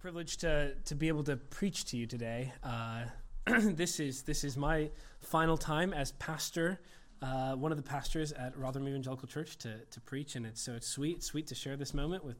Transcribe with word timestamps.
privilege 0.00 0.36
to, 0.36 0.74
to 0.84 0.94
be 0.94 1.08
able 1.08 1.24
to 1.24 1.36
preach 1.36 1.84
to 1.86 1.96
you 1.96 2.06
today. 2.06 2.52
Uh, 2.62 3.04
this 3.46 3.98
is 3.98 4.22
this 4.22 4.44
is 4.44 4.56
my 4.56 4.90
final 5.20 5.56
time 5.56 5.92
as 5.92 6.12
pastor, 6.12 6.80
uh, 7.20 7.54
one 7.54 7.72
of 7.72 7.78
the 7.78 7.82
pastors 7.82 8.30
at 8.32 8.56
Rotherham 8.56 8.86
Evangelical 8.86 9.26
Church 9.26 9.56
to, 9.58 9.78
to 9.90 10.00
preach, 10.02 10.36
and 10.36 10.46
it's 10.46 10.60
so 10.60 10.74
it's 10.74 10.86
sweet, 10.86 11.24
sweet 11.24 11.48
to 11.48 11.54
share 11.54 11.76
this 11.76 11.94
moment 11.94 12.24
with 12.24 12.36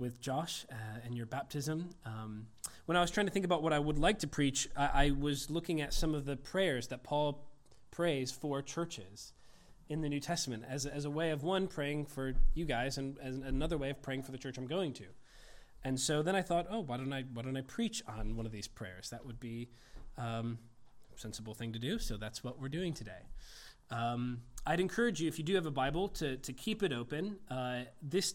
with 0.00 0.20
Josh 0.20 0.66
uh, 0.72 0.74
and 1.04 1.16
your 1.16 1.26
baptism. 1.26 1.90
Um, 2.04 2.46
when 2.86 2.96
I 2.96 3.00
was 3.00 3.10
trying 3.10 3.26
to 3.26 3.32
think 3.32 3.44
about 3.44 3.62
what 3.62 3.72
I 3.72 3.78
would 3.78 3.98
like 3.98 4.20
to 4.20 4.26
preach, 4.26 4.68
I, 4.76 5.06
I 5.06 5.10
was 5.10 5.50
looking 5.50 5.80
at 5.80 5.94
some 5.94 6.14
of 6.14 6.24
the 6.24 6.36
prayers 6.36 6.88
that 6.88 7.04
Paul 7.04 7.44
prays 7.90 8.32
for 8.32 8.60
churches 8.60 9.32
in 9.88 10.00
the 10.00 10.08
New 10.08 10.20
Testament 10.20 10.64
as, 10.68 10.84
as 10.84 11.04
a 11.04 11.10
way 11.10 11.30
of 11.30 11.42
one 11.42 11.66
praying 11.66 12.06
for 12.06 12.34
you 12.54 12.64
guys 12.64 12.98
and 12.98 13.18
as 13.20 13.36
another 13.38 13.78
way 13.78 13.90
of 13.90 14.02
praying 14.02 14.22
for 14.22 14.32
the 14.32 14.38
church 14.38 14.58
I'm 14.58 14.66
going 14.66 14.92
to. 14.94 15.04
And 15.84 15.98
so 15.98 16.22
then 16.22 16.34
I 16.34 16.42
thought, 16.42 16.66
oh, 16.70 16.80
why 16.80 16.96
don't 16.96 17.12
I 17.12 17.24
why 17.32 17.42
don't 17.42 17.56
I 17.56 17.62
preach 17.62 18.02
on 18.08 18.36
one 18.36 18.46
of 18.46 18.52
these 18.52 18.66
prayers? 18.66 19.10
That 19.10 19.24
would 19.24 19.40
be 19.40 19.68
um, 20.16 20.58
a 21.14 21.18
sensible 21.18 21.54
thing 21.54 21.72
to 21.72 21.78
do. 21.78 21.98
So 21.98 22.16
that's 22.16 22.42
what 22.42 22.60
we're 22.60 22.68
doing 22.68 22.92
today. 22.92 23.22
Um, 23.90 24.40
I'd 24.66 24.80
encourage 24.80 25.20
you, 25.20 25.28
if 25.28 25.38
you 25.38 25.44
do 25.44 25.54
have 25.54 25.66
a 25.66 25.70
Bible, 25.70 26.08
to 26.08 26.36
to 26.36 26.52
keep 26.52 26.82
it 26.82 26.92
open. 26.92 27.38
Uh, 27.50 27.82
this 28.02 28.34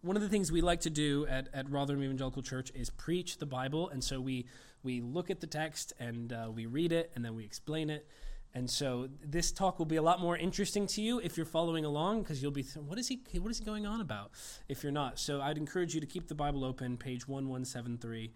one 0.00 0.16
of 0.16 0.22
the 0.22 0.28
things 0.28 0.50
we 0.50 0.62
like 0.62 0.80
to 0.80 0.90
do 0.90 1.26
at, 1.26 1.48
at 1.52 1.70
Rotherham 1.70 2.02
Evangelical 2.02 2.42
Church 2.42 2.72
is 2.74 2.88
preach 2.88 3.38
the 3.38 3.46
Bible, 3.46 3.88
and 3.90 4.02
so 4.02 4.20
we 4.20 4.46
we 4.82 5.00
look 5.00 5.30
at 5.30 5.40
the 5.40 5.46
text 5.46 5.92
and 5.98 6.32
uh, 6.32 6.50
we 6.52 6.66
read 6.66 6.92
it 6.92 7.12
and 7.14 7.24
then 7.24 7.34
we 7.34 7.44
explain 7.44 7.90
it. 7.90 8.06
And 8.54 8.68
so 8.68 9.08
this 9.24 9.52
talk 9.52 9.78
will 9.78 9.86
be 9.86 9.96
a 9.96 10.02
lot 10.02 10.20
more 10.20 10.36
interesting 10.36 10.86
to 10.88 11.02
you 11.02 11.20
if 11.20 11.36
you're 11.36 11.46
following 11.46 11.84
along 11.84 12.22
because 12.22 12.42
you'll 12.42 12.50
be 12.50 12.64
th- 12.64 12.84
what 12.84 12.98
is 12.98 13.06
he 13.06 13.20
what 13.38 13.50
is 13.50 13.58
he 13.58 13.64
going 13.64 13.86
on 13.86 14.00
about 14.00 14.32
if 14.68 14.82
you're 14.82 14.92
not. 14.92 15.18
So 15.18 15.40
I'd 15.40 15.56
encourage 15.56 15.94
you 15.94 16.00
to 16.00 16.06
keep 16.06 16.26
the 16.26 16.34
Bible 16.34 16.64
open, 16.64 16.96
page 16.96 17.28
1173, 17.28 18.32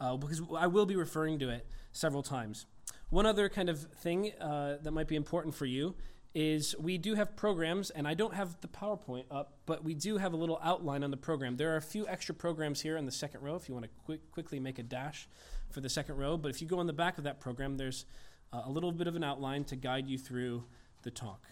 uh, 0.00 0.16
because 0.16 0.40
I 0.56 0.68
will 0.68 0.86
be 0.86 0.94
referring 0.94 1.38
to 1.40 1.48
it 1.48 1.66
several 1.92 2.22
times. 2.22 2.66
One 3.10 3.26
other 3.26 3.48
kind 3.48 3.68
of 3.68 3.80
thing 3.80 4.32
uh, 4.40 4.78
that 4.82 4.92
might 4.92 5.08
be 5.08 5.16
important 5.16 5.54
for 5.54 5.66
you 5.66 5.96
is 6.34 6.76
we 6.78 6.98
do 6.98 7.14
have 7.14 7.34
programs, 7.34 7.88
and 7.88 8.06
I 8.06 8.12
don't 8.12 8.34
have 8.34 8.60
the 8.60 8.68
PowerPoint 8.68 9.24
up, 9.30 9.54
but 9.64 9.82
we 9.82 9.94
do 9.94 10.18
have 10.18 10.34
a 10.34 10.36
little 10.36 10.60
outline 10.62 11.02
on 11.02 11.10
the 11.10 11.16
program. 11.16 11.56
There 11.56 11.72
are 11.72 11.76
a 11.76 11.82
few 11.82 12.06
extra 12.06 12.34
programs 12.34 12.82
here 12.82 12.98
in 12.98 13.06
the 13.06 13.10
second 13.10 13.40
row 13.40 13.56
if 13.56 13.68
you 13.68 13.74
want 13.74 13.86
to 13.86 13.90
quick, 14.04 14.30
quickly 14.32 14.60
make 14.60 14.78
a 14.78 14.82
dash 14.82 15.28
for 15.70 15.80
the 15.80 15.88
second 15.88 16.16
row. 16.18 16.36
But 16.36 16.50
if 16.50 16.60
you 16.60 16.68
go 16.68 16.78
on 16.78 16.86
the 16.86 16.92
back 16.92 17.16
of 17.16 17.24
that 17.24 17.40
program, 17.40 17.78
there's 17.78 18.04
uh, 18.52 18.62
a 18.64 18.70
little 18.70 18.92
bit 18.92 19.06
of 19.06 19.16
an 19.16 19.24
outline 19.24 19.64
to 19.64 19.76
guide 19.76 20.08
you 20.08 20.18
through 20.18 20.64
the 21.02 21.10
talk. 21.10 21.46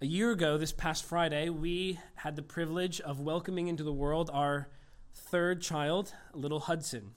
A 0.00 0.06
year 0.06 0.30
ago, 0.30 0.58
this 0.58 0.72
past 0.72 1.04
Friday, 1.04 1.48
we 1.48 1.98
had 2.16 2.36
the 2.36 2.42
privilege 2.42 3.00
of 3.00 3.18
welcoming 3.18 3.68
into 3.68 3.82
the 3.82 3.92
world 3.92 4.30
our 4.32 4.68
third 5.14 5.62
child, 5.62 6.12
little 6.34 6.60
Hudson. 6.60 7.14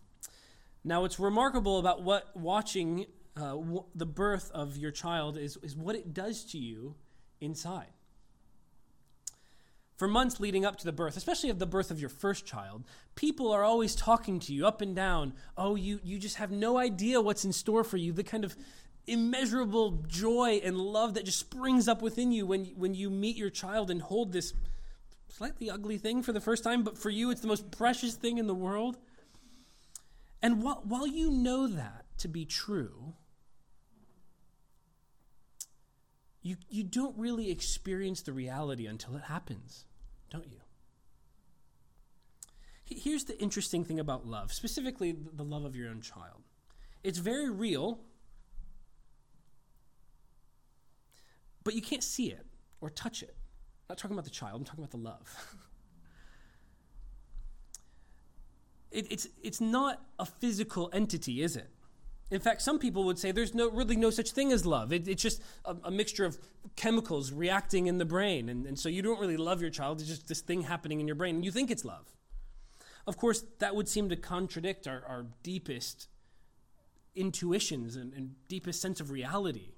Now, 0.83 1.01
what's 1.01 1.19
remarkable 1.19 1.77
about 1.77 2.03
what 2.03 2.35
watching 2.37 3.05
uh, 3.35 3.51
w- 3.51 3.83
the 3.93 4.05
birth 4.05 4.49
of 4.53 4.77
your 4.77 4.91
child 4.91 5.37
is, 5.37 5.57
is 5.61 5.75
what 5.75 5.95
it 5.95 6.13
does 6.13 6.45
to 6.51 6.57
you 6.57 6.95
inside 7.41 7.91
for 9.99 10.07
months 10.07 10.39
leading 10.39 10.63
up 10.63 10.77
to 10.77 10.85
the 10.85 10.93
birth, 10.93 11.17
especially 11.17 11.49
of 11.49 11.59
the 11.59 11.65
birth 11.65 11.91
of 11.91 11.99
your 11.99 12.07
first 12.07 12.45
child, 12.45 12.85
people 13.15 13.51
are 13.51 13.65
always 13.65 13.95
talking 13.95 14.39
to 14.39 14.53
you 14.53 14.65
up 14.65 14.79
and 14.79 14.95
down. 14.95 15.33
Oh, 15.57 15.75
you, 15.75 15.99
you 16.05 16.17
just 16.17 16.37
have 16.37 16.51
no 16.51 16.77
idea 16.77 17.19
what's 17.19 17.43
in 17.43 17.51
store 17.51 17.83
for 17.83 17.97
you. 17.97 18.13
The 18.13 18.23
kind 18.23 18.45
of 18.45 18.55
immeasurable 19.07 20.05
joy 20.07 20.61
and 20.63 20.77
love 20.77 21.15
that 21.15 21.25
just 21.25 21.37
springs 21.37 21.89
up 21.89 22.01
within 22.01 22.31
you 22.31 22.45
when, 22.45 22.67
when 22.77 22.93
you 22.93 23.09
meet 23.09 23.35
your 23.35 23.49
child 23.49 23.91
and 23.91 24.01
hold 24.01 24.31
this 24.31 24.53
slightly 25.27 25.69
ugly 25.69 25.97
thing 25.97 26.23
for 26.23 26.31
the 26.31 26.39
first 26.39 26.63
time, 26.63 26.81
but 26.81 26.97
for 26.97 27.09
you, 27.09 27.29
it's 27.29 27.41
the 27.41 27.47
most 27.47 27.69
precious 27.69 28.15
thing 28.15 28.37
in 28.37 28.47
the 28.47 28.55
world. 28.55 28.97
And 30.41 30.63
while, 30.63 30.81
while 30.85 31.07
you 31.07 31.29
know 31.29 31.67
that 31.67 32.05
to 32.19 32.29
be 32.29 32.45
true, 32.45 33.15
you, 36.41 36.55
you 36.69 36.85
don't 36.85 37.17
really 37.17 37.51
experience 37.51 38.21
the 38.21 38.31
reality 38.31 38.85
until 38.85 39.17
it 39.17 39.23
happens 39.23 39.83
don't 40.29 40.47
you? 40.47 40.59
Here's 42.85 43.25
the 43.25 43.39
interesting 43.39 43.83
thing 43.83 43.99
about 43.99 44.25
love, 44.25 44.51
specifically 44.51 45.15
the 45.33 45.43
love 45.43 45.63
of 45.63 45.75
your 45.75 45.89
own 45.89 46.01
child. 46.01 46.41
It's 47.03 47.19
very 47.19 47.49
real, 47.49 47.99
but 51.63 51.75
you 51.75 51.81
can't 51.81 52.03
see 52.03 52.31
it 52.31 52.45
or 52.81 52.89
touch 52.89 53.21
it. 53.21 53.35
I'm 53.37 53.93
not 53.93 53.97
talking 53.99 54.15
about 54.15 54.25
the 54.25 54.31
child, 54.31 54.55
I'm 54.55 54.65
talking 54.65 54.83
about 54.83 54.91
the 54.91 54.97
love. 54.97 55.55
it, 58.91 59.11
it's, 59.11 59.27
it's 59.43 59.61
not 59.61 60.01
a 60.17 60.25
physical 60.25 60.89
entity, 60.91 61.43
is 61.43 61.55
it? 61.55 61.69
In 62.31 62.39
fact, 62.39 62.61
some 62.61 62.77
people 62.77 63.05
would 63.05 63.17
say 63.17 63.31
there's 63.31 63.55
no, 63.55 63.69
really 63.69 63.95
no 63.95 64.11
such 64.11 64.31
thing 64.31 64.51
as 64.51 64.65
love. 64.65 64.93
It, 64.93 65.07
it's 65.07 65.21
just 65.21 65.41
a, 65.65 65.75
a, 65.85 65.91
mixture 65.91 66.25
of 66.25 66.37
chemicals 66.75 67.31
reacting 67.31 67.87
in 67.87 67.97
the 67.97 68.05
brain. 68.05 68.49
And, 68.49 68.67
and 68.67 68.77
so 68.77 68.87
you 68.87 69.01
don't 69.01 69.19
really 69.19 69.37
love 69.37 69.61
your 69.61 69.71
child, 69.71 69.99
it's 69.99 70.09
just 70.09 70.27
this 70.27 70.41
thing 70.41 70.61
happening 70.61 70.99
in 70.99 71.07
your 71.07 71.15
brain, 71.15 71.35
and 71.35 71.45
you 71.45 71.51
think 71.51 71.71
it's 71.71 71.83
love. 71.83 72.15
Of 73.07 73.17
course, 73.17 73.43
that 73.57 73.75
would 73.75 73.87
seem 73.87 74.09
to 74.09 74.15
contradict 74.15 74.87
our, 74.87 75.03
our 75.07 75.25
deepest 75.41 76.07
intuitions 77.15 77.95
and, 77.95 78.13
and 78.13 78.35
deepest 78.47 78.79
sense 78.79 78.99
of 78.99 79.09
reality. 79.09 79.71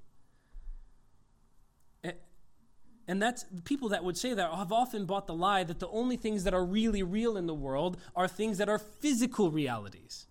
And 3.12 3.22
that's 3.22 3.46
people 3.66 3.90
that 3.90 4.06
would 4.06 4.18
say 4.18 4.34
that 4.34 4.54
have 4.54 4.72
often 4.72 5.06
bought 5.06 5.28
the 5.28 5.34
lie 5.34 5.66
that 5.66 5.80
the 5.80 5.90
only 5.90 6.16
things 6.16 6.46
that 6.46 6.54
are 6.54 6.64
really 6.64 7.04
real 7.04 7.36
in 7.36 7.46
the 7.46 7.54
world 7.54 7.98
are 8.16 8.26
things 8.26 8.58
that 8.60 8.70
are 8.70 8.80
physical 8.80 9.52
realities. 9.52 10.28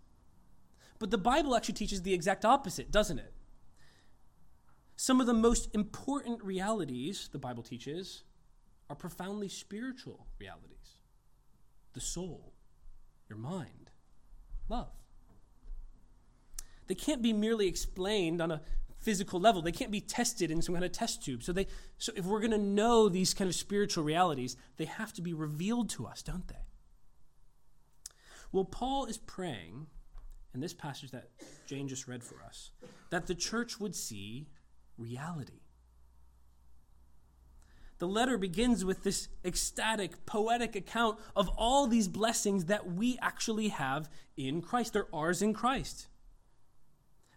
But 1.01 1.11
the 1.11 1.19
Bible 1.19 1.57
actually 1.57 1.75
teaches 1.75 2.03
the 2.03 2.15
exact 2.15 2.45
opposite, 2.45 2.93
doesn't 2.93 3.19
it? 3.19 3.33
Some 4.97 5.21
of 5.21 5.27
the 5.27 5.35
most 5.35 5.75
important 5.75 6.45
realities, 6.45 7.31
the 7.33 7.39
Bible 7.39 7.63
teaches, 7.63 8.23
are 8.89 8.95
profoundly 8.95 9.49
spiritual 9.49 10.27
realities 10.39 10.69
the 11.93 12.01
soul, 12.01 12.53
your 13.29 13.39
mind, 13.39 13.91
love. 14.69 14.93
They 16.87 16.95
can't 16.95 17.21
be 17.21 17.33
merely 17.33 17.67
explained 17.67 18.41
on 18.41 18.53
a 18.53 18.61
physical 19.01 19.41
level. 19.41 19.61
They 19.61 19.73
can't 19.73 19.91
be 19.91 20.01
tested 20.01 20.53
in 20.53 20.63
some 20.63 20.75
kind 20.75 20.85
of 20.85 20.93
test 20.93 21.25
tube. 21.25 21.43
So 21.43 21.53
they 21.53 21.67
so 21.99 22.13
if 22.15 22.25
we're 22.25 22.39
going 22.39 22.53
to 22.53 22.59
know 22.59 23.09
these 23.09 23.35
kind 23.35 23.49
of 23.49 23.57
spiritual 23.57 24.05
realities, 24.05 24.57
they 24.77 24.85
have 24.85 25.13
to 25.15 25.23
be 25.23 25.35
revealed 25.35 25.89
to 25.91 26.07
us, 26.07 26.23
don't 26.23 26.47
they? 26.47 26.67
Well, 28.53 28.65
Paul 28.65 29.07
is 29.07 29.19
praying 29.19 29.87
in 30.55 30.61
this 30.61 30.75
passage 30.75 31.11
that 31.11 31.31
Jane 31.67 31.89
just 31.89 32.09
read 32.09 32.25
for 32.25 32.37
us, 32.45 32.71
that 33.11 33.27
the 33.27 33.35
church 33.35 33.79
would 33.79 33.95
see 33.95 34.49
reality. 34.99 35.61
The 37.99 38.09
letter 38.09 38.39
begins 38.39 38.85
with 38.85 39.05
this 39.05 39.29
ecstatic, 39.45 40.25
poetic 40.25 40.75
account 40.75 41.19
of 41.37 41.51
all 41.51 41.87
these 41.87 42.09
blessings 42.09 42.65
that 42.65 42.91
we 42.91 43.19
actually 43.21 43.69
have 43.69 44.09
in 44.37 44.63
Christ. 44.63 44.95
They're 44.95 45.15
ours 45.15 45.43
in 45.43 45.53
Christ. 45.53 46.09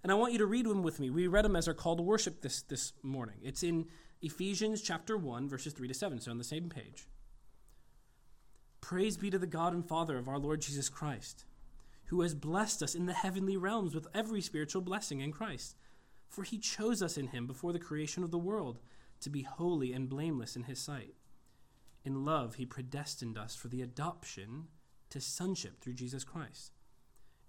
And 0.01 0.11
I 0.11 0.15
want 0.15 0.31
you 0.31 0.39
to 0.39 0.45
read 0.45 0.65
them 0.65 0.81
with 0.81 0.99
me. 0.99 1.09
We 1.09 1.27
read 1.27 1.45
them 1.45 1.57
as 1.57 1.67
our 1.67 1.73
call 1.73 1.97
to 1.97 2.01
worship 2.01 2.41
this, 2.41 2.61
this 2.61 2.93
morning. 3.03 3.35
It's 3.43 3.61
in 3.61 3.87
Ephesians 4.21 4.81
chapter 4.81 5.17
1, 5.17 5.49
verses 5.49 5.73
3 5.73 5.87
to 5.89 5.93
7, 5.93 6.21
so 6.21 6.31
on 6.31 6.37
the 6.37 6.45
same 6.45 6.69
page. 6.69 7.07
Praise 8.79 9.17
be 9.17 9.29
to 9.29 9.39
the 9.39 9.47
God 9.47 9.73
and 9.73 9.85
Father 9.85 10.17
of 10.17 10.29
our 10.29 10.39
Lord 10.39 10.61
Jesus 10.61 10.87
Christ 10.87 11.45
who 12.13 12.21
has 12.21 12.35
blessed 12.35 12.83
us 12.83 12.93
in 12.93 13.07
the 13.07 13.13
heavenly 13.13 13.57
realms 13.57 13.95
with 13.95 14.05
every 14.13 14.39
spiritual 14.39 14.83
blessing 14.83 15.19
in 15.19 15.31
Christ. 15.31 15.75
For 16.29 16.43
he 16.43 16.59
chose 16.59 17.01
us 17.01 17.17
in 17.17 17.29
him 17.29 17.47
before 17.47 17.73
the 17.73 17.79
creation 17.79 18.23
of 18.23 18.29
the 18.29 18.37
world 18.37 18.77
to 19.21 19.31
be 19.31 19.41
holy 19.41 19.91
and 19.93 20.07
blameless 20.07 20.55
in 20.55 20.65
his 20.65 20.77
sight. 20.77 21.15
In 22.05 22.23
love, 22.23 22.55
he 22.55 22.67
predestined 22.67 23.35
us 23.35 23.55
for 23.55 23.67
the 23.67 23.81
adoption 23.81 24.67
to 25.09 25.19
sonship 25.19 25.81
through 25.81 25.95
Jesus 25.95 26.23
Christ, 26.23 26.73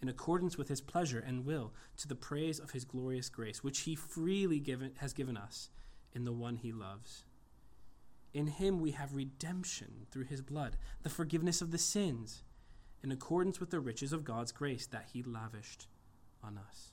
in 0.00 0.08
accordance 0.08 0.56
with 0.56 0.68
his 0.68 0.80
pleasure 0.80 1.20
and 1.20 1.44
will, 1.44 1.74
to 1.98 2.08
the 2.08 2.14
praise 2.14 2.58
of 2.58 2.70
his 2.70 2.86
glorious 2.86 3.28
grace, 3.28 3.62
which 3.62 3.80
he 3.80 3.94
freely 3.94 4.60
given, 4.60 4.92
has 4.96 5.12
given 5.12 5.36
us 5.36 5.68
in 6.14 6.24
the 6.24 6.32
one 6.32 6.56
he 6.56 6.72
loves. 6.72 7.26
In 8.32 8.46
him 8.46 8.80
we 8.80 8.92
have 8.92 9.14
redemption 9.14 10.06
through 10.10 10.24
his 10.24 10.40
blood, 10.40 10.78
the 11.02 11.10
forgiveness 11.10 11.60
of 11.60 11.70
the 11.70 11.76
sins 11.76 12.44
in 13.04 13.12
accordance 13.12 13.60
with 13.60 13.70
the 13.70 13.78
riches 13.78 14.12
of 14.12 14.24
God's 14.24 14.50
grace 14.50 14.86
that 14.86 15.10
He 15.12 15.22
lavished 15.22 15.86
on 16.42 16.58
us. 16.58 16.92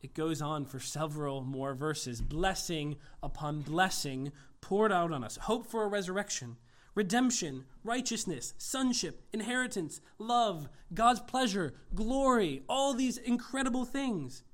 It 0.00 0.14
goes 0.14 0.40
on 0.40 0.64
for 0.66 0.78
several 0.78 1.42
more 1.42 1.74
verses 1.74 2.20
blessing 2.20 2.96
upon 3.22 3.62
blessing 3.62 4.30
poured 4.60 4.92
out 4.92 5.10
on 5.10 5.24
us, 5.24 5.36
hope 5.36 5.66
for 5.66 5.82
a 5.82 5.88
resurrection, 5.88 6.56
redemption, 6.94 7.64
righteousness, 7.82 8.54
sonship, 8.56 9.22
inheritance, 9.32 10.00
love, 10.18 10.68
God's 10.94 11.20
pleasure, 11.20 11.74
glory, 11.94 12.62
all 12.68 12.94
these 12.94 13.18
incredible 13.18 13.84
things. 13.84 14.44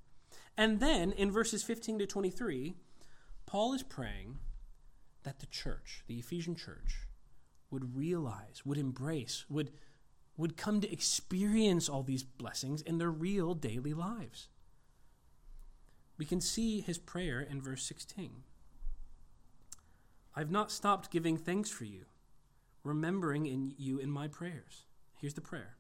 And 0.57 0.81
then 0.81 1.13
in 1.13 1.31
verses 1.31 1.63
15 1.63 1.99
to 1.99 2.07
23, 2.07 2.77
Paul 3.45 3.75
is 3.75 3.83
praying 3.83 4.39
that 5.25 5.41
the 5.41 5.47
church, 5.47 6.03
the 6.07 6.19
Ephesian 6.19 6.55
church, 6.55 7.09
would 7.73 7.97
realize, 7.97 8.63
would 8.65 8.79
embrace, 8.79 9.45
would, 9.49 9.73
would 10.37 10.57
come 10.57 10.81
to 10.81 10.93
experience 10.93 11.89
all 11.89 12.03
these 12.03 12.23
blessings 12.23 12.83
in 12.83 12.99
their 12.99 13.11
real 13.11 13.55
daily 13.55 13.95
lives. 13.95 14.49
We 16.19 16.27
can 16.27 16.41
see 16.41 16.81
his 16.81 16.99
prayer 16.99 17.41
in 17.41 17.61
verse 17.61 17.83
16. 17.85 18.43
I've 20.35 20.51
not 20.51 20.71
stopped 20.71 21.11
giving 21.11 21.37
thanks 21.37 21.71
for 21.71 21.85
you, 21.85 22.05
remembering 22.85 23.47
in 23.47 23.75
you 23.77 23.99
in 23.99 24.11
my 24.11 24.29
prayers. 24.29 24.85
Here's 25.21 25.35
the 25.35 25.41
prayer. 25.41 25.77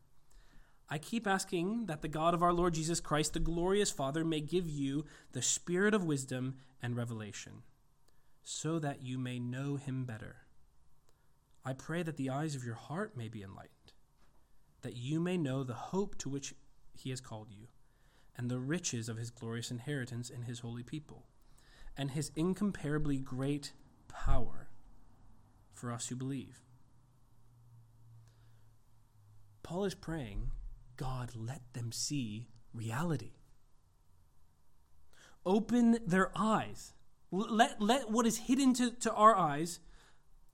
I 0.90 0.98
keep 0.98 1.26
asking 1.26 1.86
that 1.86 2.02
the 2.02 2.08
God 2.08 2.34
of 2.34 2.42
our 2.42 2.52
Lord 2.52 2.74
Jesus 2.74 3.00
Christ, 3.00 3.32
the 3.32 3.40
glorious 3.40 3.90
Father, 3.90 4.24
may 4.24 4.40
give 4.40 4.68
you 4.68 5.06
the 5.32 5.40
spirit 5.40 5.94
of 5.94 6.04
wisdom 6.04 6.56
and 6.82 6.96
revelation, 6.96 7.62
so 8.42 8.78
that 8.78 9.02
you 9.02 9.18
may 9.18 9.38
know 9.38 9.76
him 9.76 10.04
better. 10.04 10.36
I 11.64 11.72
pray 11.72 12.02
that 12.02 12.16
the 12.16 12.30
eyes 12.30 12.54
of 12.54 12.64
your 12.64 12.74
heart 12.74 13.16
may 13.16 13.28
be 13.28 13.42
enlightened, 13.42 13.92
that 14.82 14.96
you 14.96 15.20
may 15.20 15.36
know 15.36 15.62
the 15.62 15.74
hope 15.74 16.16
to 16.18 16.28
which 16.28 16.54
he 16.92 17.10
has 17.10 17.20
called 17.20 17.48
you, 17.50 17.68
and 18.36 18.50
the 18.50 18.58
riches 18.58 19.08
of 19.08 19.16
his 19.16 19.30
glorious 19.30 19.70
inheritance 19.70 20.30
in 20.30 20.42
his 20.42 20.60
holy 20.60 20.82
people, 20.82 21.26
and 21.96 22.10
his 22.10 22.32
incomparably 22.34 23.18
great 23.18 23.72
power 24.08 24.68
for 25.72 25.92
us 25.92 26.08
who 26.08 26.16
believe. 26.16 26.62
Paul 29.62 29.84
is 29.84 29.94
praying, 29.94 30.50
God, 30.96 31.32
let 31.34 31.62
them 31.72 31.92
see 31.92 32.48
reality. 32.74 33.32
Open 35.44 35.98
their 36.06 36.30
eyes. 36.36 36.94
Let, 37.30 37.80
let 37.80 38.10
what 38.10 38.26
is 38.26 38.38
hidden 38.38 38.74
to, 38.74 38.90
to 38.90 39.12
our 39.12 39.36
eyes, 39.36 39.80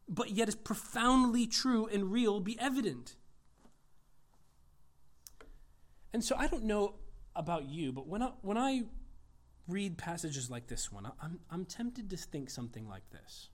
but 0.08 0.30
yet 0.30 0.48
is 0.48 0.54
profoundly 0.54 1.46
true 1.46 1.86
and 1.86 2.10
real, 2.10 2.40
be 2.40 2.58
evident. 2.58 3.16
And 6.12 6.24
so 6.24 6.34
I 6.36 6.46
don't 6.46 6.64
know 6.64 6.94
about 7.36 7.68
you, 7.68 7.92
but 7.92 8.06
when 8.06 8.22
I, 8.22 8.32
when 8.42 8.56
I 8.56 8.84
read 9.68 9.98
passages 9.98 10.50
like 10.50 10.66
this 10.66 10.90
one, 10.90 11.10
I'm, 11.22 11.40
I'm 11.50 11.64
tempted 11.64 12.08
to 12.10 12.16
think 12.16 12.48
something 12.48 12.88
like 12.88 13.08
this. 13.10 13.50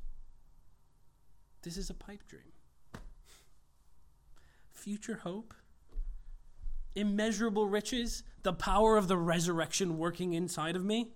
This 1.63 1.77
is 1.77 1.91
a 1.91 1.95
pipe 1.95 2.27
dream. 2.29 2.53
Future 4.73 5.21
hope, 5.25 5.55
immeasurable 6.95 7.67
riches, 7.67 8.23
the 8.43 8.53
power 8.53 8.97
of 8.97 9.09
the 9.09 9.17
resurrection 9.17 9.99
working 9.99 10.35
inside 10.35 10.77
of 10.77 10.85
me. 10.85 11.11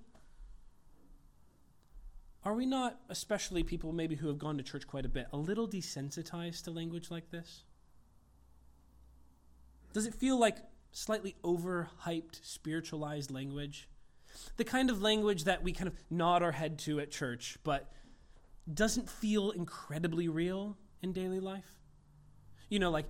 Are 2.44 2.55
we 2.55 2.67
not, 2.67 3.00
especially 3.08 3.62
people 3.62 3.93
maybe 3.93 4.14
who 4.14 4.29
have 4.29 4.38
gone 4.38 4.56
to 4.58 4.62
church 4.62 4.87
quite 4.87 5.05
a 5.05 5.08
bit, 5.08 5.26
a 5.32 5.37
little 5.37 5.69
desensitized 5.69 6.64
to 6.64 6.70
language 6.70 7.11
like 7.11 7.31
this? 7.31 7.64
Does 9.93 10.06
it 10.06 10.14
feel 10.14 10.38
like 10.38 10.58
slightly 10.93 11.35
overhyped, 11.43 12.40
spiritualized 12.43 13.31
language? 13.31 13.88
The 14.56 14.64
kind 14.64 14.90
of 14.90 15.02
language 15.02 15.44
that 15.44 15.62
we 15.62 15.73
kind 15.73 15.88
of 15.88 15.94
nod 16.11 16.43
our 16.43 16.52
head 16.52 16.79
to 16.81 17.00
at 17.00 17.11
church, 17.11 17.58
but 17.64 17.90
doesn't 18.73 19.08
feel 19.08 19.50
incredibly 19.50 20.29
real 20.29 20.76
in 21.02 21.12
daily 21.12 21.40
life? 21.40 21.81
You 22.69 22.79
know, 22.79 22.90
like 22.90 23.06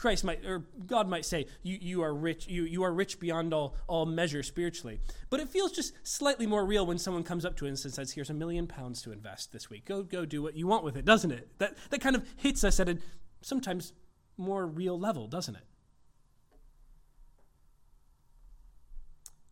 Christ 0.00 0.24
might 0.24 0.46
or 0.46 0.64
God 0.86 1.08
might 1.08 1.26
say, 1.26 1.46
you, 1.62 1.76
you 1.78 2.02
are 2.02 2.14
rich, 2.14 2.48
you, 2.48 2.64
you 2.64 2.82
are 2.84 2.92
rich 2.92 3.20
beyond 3.20 3.52
all, 3.52 3.76
all 3.86 4.06
measure 4.06 4.42
spiritually. 4.42 4.98
But 5.28 5.40
it 5.40 5.48
feels 5.50 5.72
just 5.72 5.92
slightly 6.02 6.46
more 6.46 6.64
real 6.64 6.86
when 6.86 6.96
someone 6.96 7.22
comes 7.22 7.44
up 7.44 7.54
to 7.58 7.68
us 7.68 7.84
and 7.84 7.92
says, 7.92 8.12
Here's 8.12 8.30
a 8.30 8.34
million 8.34 8.66
pounds 8.66 9.02
to 9.02 9.12
invest 9.12 9.52
this 9.52 9.68
week. 9.68 9.84
Go 9.84 10.02
go 10.02 10.24
do 10.24 10.40
what 10.40 10.56
you 10.56 10.66
want 10.66 10.84
with 10.84 10.96
it, 10.96 11.04
doesn't 11.04 11.30
it? 11.30 11.50
That 11.58 11.76
that 11.90 12.00
kind 12.00 12.16
of 12.16 12.26
hits 12.38 12.64
us 12.64 12.80
at 12.80 12.88
a 12.88 12.96
sometimes 13.42 13.92
more 14.38 14.66
real 14.66 14.98
level, 14.98 15.26
doesn't 15.26 15.54
it? 15.54 15.64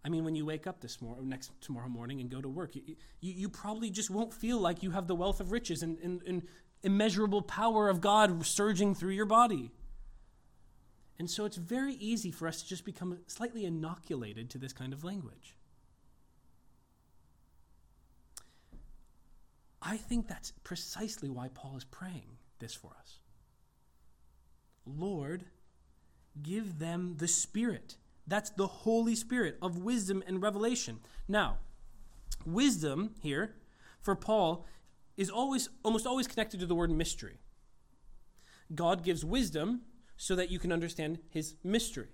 I 0.02 0.08
mean, 0.08 0.24
when 0.24 0.34
you 0.34 0.46
wake 0.46 0.66
up 0.66 0.80
this 0.80 1.02
morning, 1.02 1.28
next 1.28 1.50
tomorrow 1.60 1.90
morning 1.90 2.22
and 2.22 2.30
go 2.30 2.40
to 2.40 2.48
work, 2.48 2.74
you, 2.74 2.82
you, 3.20 3.32
you, 3.34 3.48
probably 3.50 3.90
just 3.90 4.08
won't 4.08 4.32
feel 4.32 4.58
like 4.58 4.82
you 4.82 4.92
have 4.92 5.08
the 5.08 5.14
wealth 5.14 5.40
of 5.40 5.52
riches 5.52 5.82
and, 5.82 5.98
and, 5.98 6.22
and 6.22 6.42
immeasurable 6.82 7.42
power 7.42 7.90
of 7.90 8.00
God 8.00 8.46
surging 8.46 8.94
through 8.94 9.12
your 9.12 9.26
body. 9.26 9.72
And 11.18 11.28
so 11.28 11.44
it's 11.44 11.56
very 11.56 11.94
easy 11.94 12.30
for 12.30 12.46
us 12.46 12.62
to 12.62 12.68
just 12.68 12.84
become 12.84 13.18
slightly 13.26 13.64
inoculated 13.64 14.50
to 14.50 14.58
this 14.58 14.72
kind 14.72 14.92
of 14.92 15.02
language. 15.02 15.56
I 19.82 19.96
think 19.96 20.28
that's 20.28 20.52
precisely 20.64 21.28
why 21.28 21.48
Paul 21.52 21.76
is 21.76 21.84
praying 21.84 22.38
this 22.58 22.74
for 22.74 22.92
us. 23.00 23.18
Lord, 24.86 25.44
give 26.42 26.78
them 26.78 27.16
the 27.18 27.28
Spirit 27.28 27.96
that's 28.28 28.50
the 28.50 28.66
Holy 28.66 29.14
Spirit 29.14 29.56
of 29.62 29.78
wisdom 29.78 30.22
and 30.26 30.42
revelation. 30.42 31.00
Now, 31.26 31.56
wisdom 32.44 33.14
here 33.22 33.54
for 34.00 34.14
Paul 34.14 34.66
is 35.16 35.30
always 35.30 35.70
almost 35.82 36.06
always 36.06 36.28
connected 36.28 36.60
to 36.60 36.66
the 36.66 36.74
word 36.74 36.90
mystery. 36.90 37.38
God 38.74 39.02
gives 39.02 39.24
wisdom 39.24 39.80
so 40.18 40.36
that 40.36 40.50
you 40.50 40.58
can 40.58 40.70
understand 40.70 41.20
his 41.30 41.54
mystery. 41.64 42.08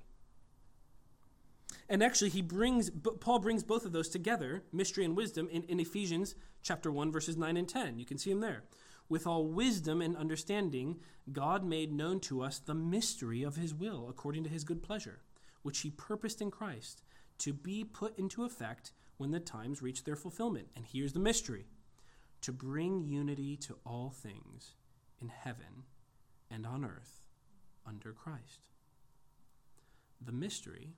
And 1.89 2.03
actually 2.03 2.31
he 2.31 2.43
brings 2.43 2.91
Paul 3.21 3.41
brings 3.41 3.65
both 3.65 3.85
of 3.85 3.93
those 3.93 4.09
together, 4.09 4.63
mystery 4.73 5.05
and 5.05 5.17
wisdom 5.17 5.49
in, 5.51 5.65
in 5.65 5.81
Ephesians 5.81 6.37
chapter 6.63 6.93
1 6.93 7.11
verses 7.11 7.37
9 7.37 7.57
and 7.57 7.69
10. 7.69 7.99
You 7.99 8.05
can 8.05 8.19
see 8.19 8.31
him 8.31 8.41
there. 8.41 8.63
With 9.09 9.27
all 9.27 9.47
wisdom 9.47 10.01
and 10.01 10.17
understanding, 10.17 11.01
God 11.33 11.65
made 11.65 11.93
known 11.93 12.21
to 12.21 12.43
us 12.43 12.59
the 12.59 12.75
mystery 12.75 13.43
of 13.43 13.57
his 13.57 13.75
will 13.75 14.07
according 14.09 14.45
to 14.45 14.51
his 14.51 14.65
good 14.65 14.83
pleasure 14.83 15.21
which 15.65 15.81
he 15.81 15.91
purposed 15.91 16.41
in 16.41 16.51
Christ 16.51 17.03
to 17.39 17.53
be 17.53 17.85
put 17.85 18.17
into 18.19 18.45
effect 18.45 18.93
when 19.17 19.31
the 19.31 19.41
times 19.41 19.83
reach 19.83 20.05
their 20.05 20.15
fulfillment. 20.15 20.69
And 20.77 20.85
here's 20.85 21.15
the 21.15 21.21
mystery 21.21 21.65
to 22.43 22.53
bring 22.53 23.01
unity 23.01 23.57
to 23.57 23.77
all 23.85 24.11
things 24.11 24.75
in 25.21 25.29
heaven 25.29 25.85
and 26.51 26.67
on 26.67 26.85
earth 26.85 27.24
under 27.87 28.13
Christ. 28.13 28.69
The 30.25 30.33
mystery 30.33 30.95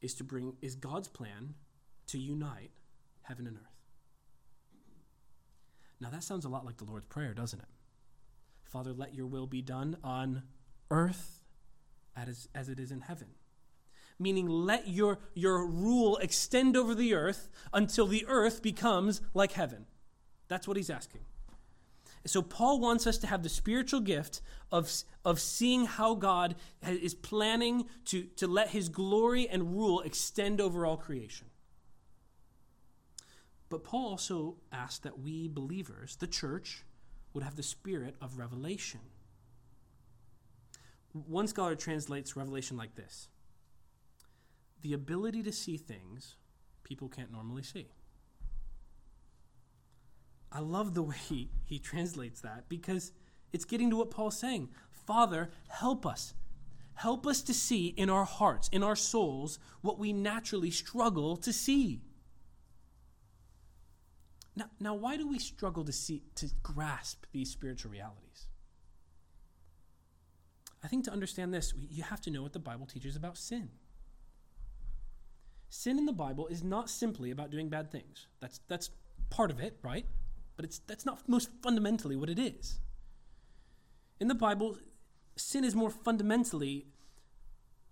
is 0.00 0.14
to 0.14 0.24
bring 0.24 0.54
is 0.60 0.74
God's 0.74 1.08
plan 1.08 1.54
to 2.08 2.18
unite 2.18 2.70
heaven 3.22 3.46
and 3.46 3.56
earth. 3.56 3.80
Now 6.00 6.10
that 6.10 6.24
sounds 6.24 6.44
a 6.44 6.48
lot 6.48 6.64
like 6.64 6.78
the 6.78 6.84
Lord's 6.84 7.06
prayer, 7.06 7.34
doesn't 7.34 7.60
it? 7.60 7.68
Father, 8.64 8.92
let 8.92 9.14
your 9.14 9.26
will 9.26 9.46
be 9.46 9.62
done 9.62 9.96
on 10.02 10.42
earth 10.90 11.40
as, 12.16 12.48
as 12.54 12.68
it 12.68 12.78
is 12.80 12.90
in 12.90 13.00
heaven. 13.00 13.28
Meaning, 14.18 14.48
let 14.48 14.86
your, 14.86 15.18
your 15.34 15.66
rule 15.66 16.18
extend 16.18 16.76
over 16.76 16.94
the 16.94 17.14
earth 17.14 17.48
until 17.72 18.06
the 18.06 18.26
earth 18.28 18.62
becomes 18.62 19.22
like 19.32 19.52
heaven. 19.52 19.86
That's 20.48 20.68
what 20.68 20.76
he's 20.76 20.90
asking. 20.90 21.22
So, 22.26 22.42
Paul 22.42 22.80
wants 22.80 23.06
us 23.06 23.16
to 23.18 23.26
have 23.26 23.42
the 23.42 23.48
spiritual 23.48 24.00
gift 24.00 24.42
of, 24.70 24.92
of 25.24 25.40
seeing 25.40 25.86
how 25.86 26.14
God 26.14 26.54
is 26.86 27.14
planning 27.14 27.86
to, 28.06 28.24
to 28.36 28.46
let 28.46 28.70
his 28.70 28.88
glory 28.88 29.48
and 29.48 29.74
rule 29.74 30.00
extend 30.00 30.60
over 30.60 30.84
all 30.84 30.98
creation. 30.98 31.46
But 33.70 33.84
Paul 33.84 34.10
also 34.10 34.56
asked 34.72 35.04
that 35.04 35.20
we 35.20 35.48
believers, 35.48 36.16
the 36.16 36.26
church, 36.26 36.84
would 37.32 37.44
have 37.44 37.56
the 37.56 37.62
spirit 37.62 38.16
of 38.20 38.36
revelation. 38.36 39.00
One 41.12 41.46
scholar 41.46 41.74
translates 41.74 42.36
Revelation 42.36 42.76
like 42.76 42.94
this 42.94 43.28
the 44.82 44.92
ability 44.94 45.42
to 45.42 45.52
see 45.52 45.76
things 45.76 46.36
people 46.84 47.08
can't 47.08 47.30
normally 47.30 47.62
see. 47.62 47.88
I 50.52 50.60
love 50.60 50.94
the 50.94 51.02
way 51.02 51.16
he, 51.16 51.50
he 51.64 51.78
translates 51.78 52.40
that 52.40 52.68
because 52.68 53.12
it's 53.52 53.64
getting 53.64 53.90
to 53.90 53.96
what 53.96 54.10
Paul's 54.10 54.38
saying. 54.38 54.68
Father, 54.90 55.50
help 55.68 56.04
us. 56.04 56.34
Help 56.94 57.26
us 57.26 57.40
to 57.42 57.54
see 57.54 57.88
in 57.88 58.10
our 58.10 58.24
hearts, 58.24 58.68
in 58.72 58.82
our 58.82 58.96
souls, 58.96 59.58
what 59.80 59.98
we 59.98 60.12
naturally 60.12 60.70
struggle 60.70 61.36
to 61.38 61.52
see. 61.52 62.02
Now, 64.56 64.66
now 64.78 64.94
why 64.94 65.16
do 65.16 65.26
we 65.26 65.38
struggle 65.38 65.84
to 65.84 65.92
see 65.92 66.22
to 66.34 66.50
grasp 66.62 67.24
these 67.32 67.50
spiritual 67.50 67.92
realities? 67.92 68.48
I 70.82 70.88
think 70.88 71.04
to 71.04 71.12
understand 71.12 71.54
this, 71.54 71.72
you 71.90 72.02
have 72.02 72.20
to 72.22 72.30
know 72.30 72.42
what 72.42 72.52
the 72.52 72.58
Bible 72.58 72.86
teaches 72.86 73.16
about 73.16 73.38
sin. 73.38 73.70
Sin 75.68 75.98
in 75.98 76.06
the 76.06 76.12
Bible 76.12 76.48
is 76.48 76.64
not 76.64 76.90
simply 76.90 77.30
about 77.30 77.50
doing 77.50 77.68
bad 77.68 77.90
things. 77.90 78.26
That's, 78.40 78.60
that's 78.66 78.90
part 79.30 79.50
of 79.50 79.60
it, 79.60 79.78
right? 79.82 80.06
But 80.60 80.66
it's, 80.66 80.80
that's 80.80 81.06
not 81.06 81.26
most 81.26 81.48
fundamentally 81.62 82.16
what 82.16 82.28
it 82.28 82.38
is. 82.38 82.80
In 84.20 84.28
the 84.28 84.34
Bible, 84.34 84.76
sin 85.34 85.64
is 85.64 85.74
more 85.74 85.88
fundamentally 85.88 86.84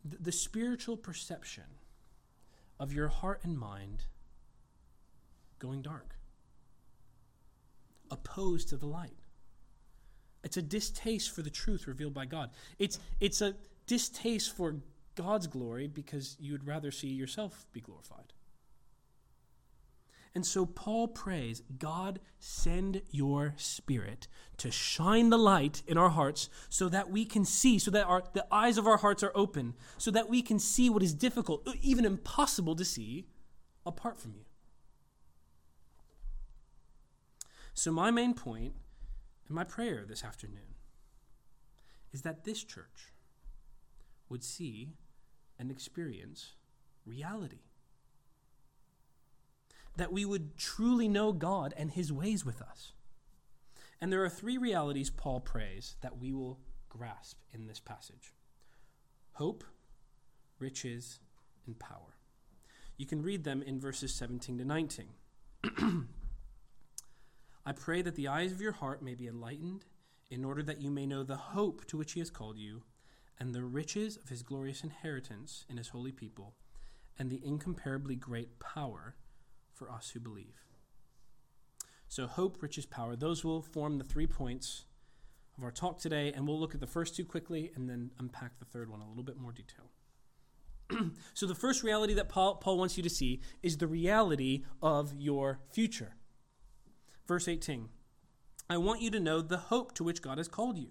the, 0.05 0.19
the 0.19 0.33
spiritual 0.33 0.99
perception 0.99 1.65
of 2.79 2.93
your 2.93 3.09
heart 3.09 3.41
and 3.43 3.59
mind 3.59 4.05
going 5.59 5.81
dark, 5.81 6.17
opposed 8.11 8.69
to 8.69 8.77
the 8.77 8.85
light. 8.85 9.17
It's 10.45 10.59
a 10.59 10.63
distaste 10.63 11.35
for 11.35 11.41
the 11.41 11.49
truth 11.49 11.87
revealed 11.87 12.13
by 12.13 12.27
God. 12.27 12.51
It's, 12.79 12.99
it's 13.19 13.41
a 13.41 13.55
distaste 13.87 14.55
for 14.55 14.77
God's 15.15 15.47
glory 15.47 15.87
because 15.87 16.37
you 16.39 16.53
would 16.53 16.67
rather 16.67 16.91
see 16.91 17.09
yourself 17.09 17.65
be 17.73 17.81
glorified. 17.81 18.35
And 20.35 20.45
so 20.47 20.67
Paul 20.67 21.09
prays, 21.09 21.63
God, 21.79 22.21
send 22.39 23.03
your 23.11 23.55
spirit 23.57 24.29
to 24.59 24.71
shine 24.71 25.31
the 25.31 25.39
light 25.39 25.83
in 25.87 25.97
our 25.97 26.11
hearts 26.11 26.49
so 26.69 26.89
that 26.89 27.11
we 27.11 27.25
can 27.25 27.45
see, 27.45 27.79
so 27.79 27.91
that 27.91 28.07
our, 28.07 28.23
the 28.33 28.47
eyes 28.51 28.79
of 28.79 28.87
our 28.87 28.99
hearts 28.99 29.23
are 29.23 29.33
open, 29.35 29.75
so 29.97 30.11
that 30.11 30.29
we 30.29 30.43
can 30.43 30.59
see 30.59 30.91
what 30.91 31.03
is 31.03 31.15
difficult, 31.15 31.67
uh, 31.67 31.73
even 31.81 32.05
impossible 32.05 32.77
to 32.77 32.85
see 32.85 33.27
apart 33.87 34.19
from 34.21 34.35
you. 34.35 34.45
So, 37.75 37.93
my 37.93 38.11
main 38.11 38.35
point 38.35 38.75
and 39.47 39.55
my 39.55 39.65
prayer 39.65 40.05
this 40.07 40.25
afternoon 40.25 40.75
is 42.13 42.23
that 42.23 42.45
this 42.45 42.65
church 42.65 43.13
would 44.29 44.43
see 44.43 44.95
and 45.59 45.71
experience 45.71 46.55
reality 47.07 47.68
that 49.99 50.13
we 50.13 50.25
would 50.25 50.57
truly 50.57 51.09
know 51.09 51.33
God 51.33 51.75
and 51.77 51.91
his 51.91 52.13
ways 52.13 52.45
with 52.45 52.63
us. 52.63 52.93
And 54.01 54.13
there 54.13 54.25
are 54.25 54.29
three 54.29 54.57
realities 54.57 55.11
Paul 55.11 55.41
prays 55.41 55.97
that 56.03 56.19
we 56.19 56.33
will 56.33 56.61
grasp 56.89 57.39
in 57.53 57.67
this 57.67 57.81
passage 57.81 58.33
hope, 59.33 59.63
riches, 60.59 61.21
and 61.67 61.79
power. 61.79 62.17
You 62.97 63.07
can 63.07 63.23
read 63.23 63.45
them 63.45 63.63
in 63.63 63.79
verses 63.79 64.13
17 64.15 64.59
to 64.59 64.65
19. 64.65 65.07
I 67.65 67.73
pray 67.73 68.03
that 68.03 68.17
the 68.17 68.27
eyes 68.27 68.51
of 68.51 68.61
your 68.61 68.73
heart 68.73 69.01
may 69.01 69.15
be 69.15 69.29
enlightened, 69.29 69.85
in 70.29 70.45
order 70.45 70.63
that 70.65 70.81
you 70.81 70.91
may 70.91 71.07
know 71.07 71.23
the 71.23 71.37
hope 71.37 71.85
to 71.87 71.97
which 71.97 72.13
he 72.13 72.21
has 72.21 72.31
called 72.31 72.59
you, 72.59 72.83
and 73.39 73.55
the 73.55 73.63
riches 73.63 74.17
of 74.17 74.29
his 74.29 74.43
glorious 74.43 74.83
inheritance 74.83 75.65
in 75.69 75.77
his 75.77 75.89
holy 75.89 76.11
people, 76.11 76.55
and 77.17 77.31
the 77.31 77.41
incomparably 77.45 78.17
great 78.17 78.59
power 78.59 79.15
for 79.79 79.91
us 79.91 80.11
who 80.11 80.21
believe. 80.21 80.65
So, 82.09 82.27
hope, 82.27 82.63
riches, 82.63 82.87
power, 82.87 83.17
those 83.17 83.45
will 83.45 83.63
form 83.63 83.99
the 83.99 84.05
three 84.05 84.27
points 84.27 84.87
of 85.57 85.65
our 85.65 85.71
talk 85.71 85.99
today, 85.99 86.33
and 86.35 86.49
we'll 86.49 86.59
look 86.59 86.75
at 86.75 86.81
the 86.81 86.87
first 86.87 87.15
two 87.15 87.25
quickly 87.25 87.71
and 87.75 87.89
then 87.89 88.11
unpack 88.19 88.59
the 88.59 88.65
third 88.65 88.91
one 88.91 89.01
a 89.01 89.09
little 89.09 89.23
bit 89.23 89.37
more 89.37 89.53
detail. 89.53 89.91
so, 91.35 91.47
the 91.47 91.55
first 91.55 91.83
reality 91.83 92.15
that 92.15 92.29
Paul, 92.29 92.57
Paul 92.57 92.79
wants 92.79 92.97
you 92.97 93.03
to 93.03 93.11
see 93.11 93.41
is 93.63 93.77
the 93.77 93.87
reality 93.87 94.65
of 94.83 95.13
your 95.15 95.61
future. 95.71 96.15
Verse 97.27 97.47
18 97.47 97.89
I 98.71 98.79
want 98.79 99.03
you 99.03 99.11
to 99.11 99.21
know 99.21 99.41
the 99.41 99.57
hope 99.57 99.95
to 99.95 100.05
which 100.05 100.23
God 100.23 100.39
has 100.39 100.49
called 100.49 100.79
you. 100.79 100.89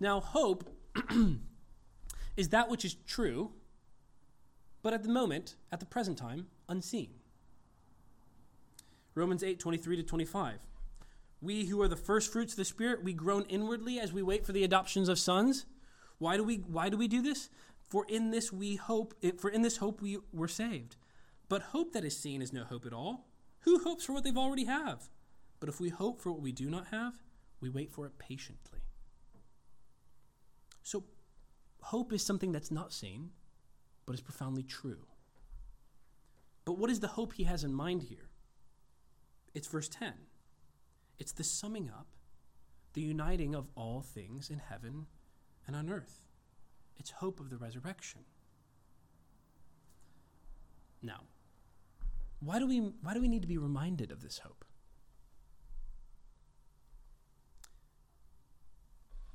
Now, 0.00 0.20
hope 0.20 0.68
is 2.36 2.48
that 2.48 2.68
which 2.68 2.84
is 2.84 2.94
true, 3.06 3.52
but 4.82 4.92
at 4.92 5.04
the 5.04 5.08
moment, 5.08 5.56
at 5.70 5.78
the 5.78 5.86
present 5.86 6.18
time, 6.18 6.48
unseen. 6.68 7.10
Romans 9.14 9.42
8, 9.42 9.58
23 9.58 9.96
to 9.96 10.02
25. 10.02 10.58
We 11.40 11.66
who 11.66 11.82
are 11.82 11.88
the 11.88 11.96
first 11.96 12.32
fruits 12.32 12.52
of 12.52 12.56
the 12.56 12.64
Spirit, 12.64 13.02
we 13.02 13.12
groan 13.12 13.44
inwardly 13.48 13.98
as 13.98 14.12
we 14.12 14.22
wait 14.22 14.46
for 14.46 14.52
the 14.52 14.64
adoptions 14.64 15.08
of 15.08 15.18
sons. 15.18 15.66
Why 16.18 16.36
do 16.36 16.44
we, 16.44 16.56
why 16.56 16.88
do, 16.88 16.96
we 16.96 17.08
do 17.08 17.20
this? 17.20 17.50
For 17.88 18.06
in 18.08 18.30
this 18.30 18.52
we 18.52 18.76
hope, 18.76 19.14
for 19.38 19.50
in 19.50 19.62
this 19.62 19.78
hope 19.78 20.00
we 20.00 20.18
were 20.32 20.48
saved. 20.48 20.96
But 21.48 21.62
hope 21.62 21.92
that 21.92 22.04
is 22.04 22.16
seen 22.16 22.40
is 22.40 22.52
no 22.52 22.64
hope 22.64 22.86
at 22.86 22.92
all. 22.92 23.26
Who 23.60 23.80
hopes 23.80 24.04
for 24.04 24.12
what 24.12 24.24
they've 24.24 24.38
already 24.38 24.64
have? 24.64 25.10
But 25.60 25.68
if 25.68 25.80
we 25.80 25.90
hope 25.90 26.20
for 26.20 26.32
what 26.32 26.40
we 26.40 26.52
do 26.52 26.70
not 26.70 26.86
have, 26.88 27.14
we 27.60 27.68
wait 27.68 27.90
for 27.92 28.06
it 28.06 28.18
patiently. 28.18 28.80
So, 30.82 31.04
hope 31.80 32.12
is 32.12 32.24
something 32.24 32.52
that's 32.52 32.70
not 32.70 32.92
seen, 32.92 33.30
but 34.06 34.14
is 34.14 34.20
profoundly 34.20 34.62
true. 34.64 35.06
But 36.64 36.78
what 36.78 36.90
is 36.90 37.00
the 37.00 37.08
hope 37.08 37.34
he 37.34 37.44
has 37.44 37.64
in 37.64 37.72
mind 37.72 38.04
here? 38.04 38.30
It's 39.54 39.68
verse 39.68 39.88
10. 39.88 40.12
It's 41.18 41.32
the 41.32 41.44
summing 41.44 41.88
up, 41.88 42.08
the 42.94 43.00
uniting 43.00 43.54
of 43.54 43.68
all 43.74 44.00
things 44.00 44.50
in 44.50 44.58
heaven 44.58 45.06
and 45.66 45.76
on 45.76 45.90
earth. 45.90 46.26
It's 46.96 47.10
hope 47.10 47.40
of 47.40 47.50
the 47.50 47.56
resurrection. 47.56 48.20
Now, 51.02 51.22
why 52.40 52.58
do 52.58 52.66
we, 52.66 52.78
why 52.78 53.14
do 53.14 53.20
we 53.20 53.28
need 53.28 53.42
to 53.42 53.48
be 53.48 53.58
reminded 53.58 54.10
of 54.10 54.22
this 54.22 54.38
hope? 54.38 54.64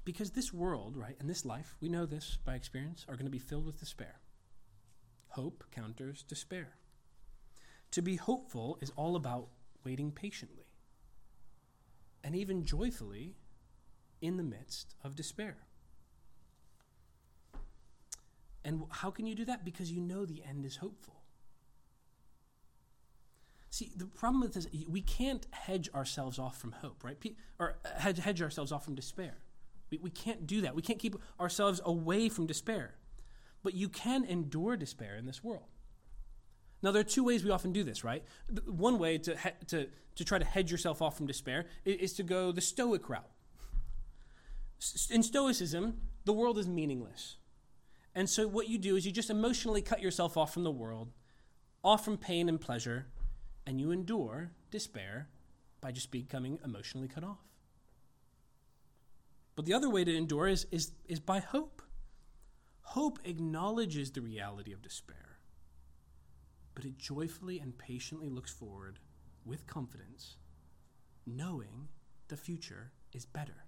Because 0.03 0.31
this 0.31 0.53
world, 0.53 0.95
right, 0.95 1.17
and 1.19 1.29
this 1.29 1.43
life, 1.45 1.75
we 1.81 1.89
know 1.89 2.05
this 2.05 2.37
by 2.45 2.55
experience, 2.55 3.05
are 3.09 3.15
going 3.15 3.25
to 3.25 3.31
be 3.31 3.39
filled 3.39 3.65
with 3.65 3.79
despair. 3.79 4.21
Hope 5.29 5.65
counters 5.71 6.23
despair. 6.23 6.75
To 7.91 8.01
be 8.01 8.15
hopeful 8.15 8.77
is 8.81 8.91
all 8.95 9.17
about 9.17 9.49
waiting 9.87 10.11
patiently 10.11 10.65
and 12.21 12.35
even 12.35 12.65
joyfully 12.65 13.37
in 14.19 14.35
the 14.35 14.43
midst 14.43 14.95
of 15.01 15.15
despair. 15.15 15.55
And 18.65 18.83
how 18.89 19.11
can 19.11 19.25
you 19.25 19.33
do 19.33 19.45
that? 19.45 19.63
Because 19.63 19.89
you 19.89 20.01
know 20.01 20.25
the 20.25 20.43
end 20.43 20.65
is 20.65 20.75
hopeful. 20.75 21.21
See, 23.69 23.89
the 23.95 24.07
problem 24.07 24.41
with 24.41 24.55
this, 24.55 24.67
we 24.89 24.99
can't 25.01 25.47
hedge 25.51 25.87
ourselves 25.95 26.37
off 26.37 26.59
from 26.59 26.73
hope, 26.73 27.01
right? 27.01 27.17
Or 27.57 27.77
uh, 27.85 27.97
hedge, 27.97 28.41
ourselves 28.41 28.73
off 28.73 28.83
from 28.83 28.95
despair. 28.95 29.37
We, 29.89 29.99
we 29.99 30.09
can't 30.09 30.45
do 30.45 30.59
that. 30.61 30.75
We 30.75 30.81
can't 30.81 30.99
keep 30.99 31.15
ourselves 31.39 31.79
away 31.85 32.27
from 32.27 32.45
despair. 32.45 32.95
But 33.63 33.73
you 33.73 33.87
can 33.87 34.25
endure 34.25 34.75
despair 34.75 35.15
in 35.15 35.27
this 35.27 35.41
world. 35.41 35.76
Now, 36.81 36.91
there 36.91 37.01
are 37.01 37.05
two 37.05 37.23
ways 37.23 37.43
we 37.43 37.49
often 37.49 37.71
do 37.71 37.83
this, 37.83 38.03
right? 38.03 38.23
One 38.65 38.99
way 38.99 39.17
to, 39.19 39.35
he- 39.35 39.65
to, 39.67 39.87
to 40.15 40.25
try 40.25 40.37
to 40.37 40.45
hedge 40.45 40.71
yourself 40.71 41.01
off 41.01 41.17
from 41.17 41.25
despair 41.25 41.65
is, 41.85 41.95
is 41.97 42.13
to 42.13 42.23
go 42.23 42.51
the 42.51 42.61
Stoic 42.61 43.09
route. 43.09 43.29
In 45.09 45.23
Stoicism, 45.23 46.01
the 46.25 46.33
world 46.33 46.57
is 46.59 46.67
meaningless. 46.67 47.37
And 48.13 48.29
so, 48.29 48.47
what 48.47 48.67
you 48.67 48.77
do 48.77 48.95
is 48.95 49.05
you 49.05 49.11
just 49.11 49.29
emotionally 49.29 49.81
cut 49.81 50.01
yourself 50.01 50.37
off 50.37 50.53
from 50.53 50.63
the 50.63 50.71
world, 50.71 51.11
off 51.83 52.05
from 52.05 52.17
pain 52.17 52.47
and 52.47 52.61
pleasure, 52.61 53.07
and 53.65 53.81
you 53.81 53.91
endure 53.91 54.51
despair 54.71 55.29
by 55.81 55.91
just 55.91 56.11
becoming 56.11 56.59
emotionally 56.63 57.07
cut 57.07 57.23
off. 57.23 57.39
But 59.55 59.65
the 59.65 59.73
other 59.73 59.89
way 59.89 60.03
to 60.03 60.15
endure 60.15 60.47
is, 60.47 60.67
is, 60.71 60.91
is 61.07 61.19
by 61.19 61.39
hope. 61.39 61.81
Hope 62.81 63.19
acknowledges 63.23 64.11
the 64.11 64.21
reality 64.21 64.71
of 64.71 64.81
despair 64.81 65.36
but 66.77 66.85
it 66.85 66.99
joyfully 66.99 67.57
and 67.57 67.75
patiently 67.75 68.29
looks 68.29 68.51
forward 68.51 68.99
with 69.43 69.65
confidence, 69.65 70.35
knowing 71.25 71.87
the 72.27 72.37
future 72.37 72.91
is 73.11 73.25
better 73.25 73.65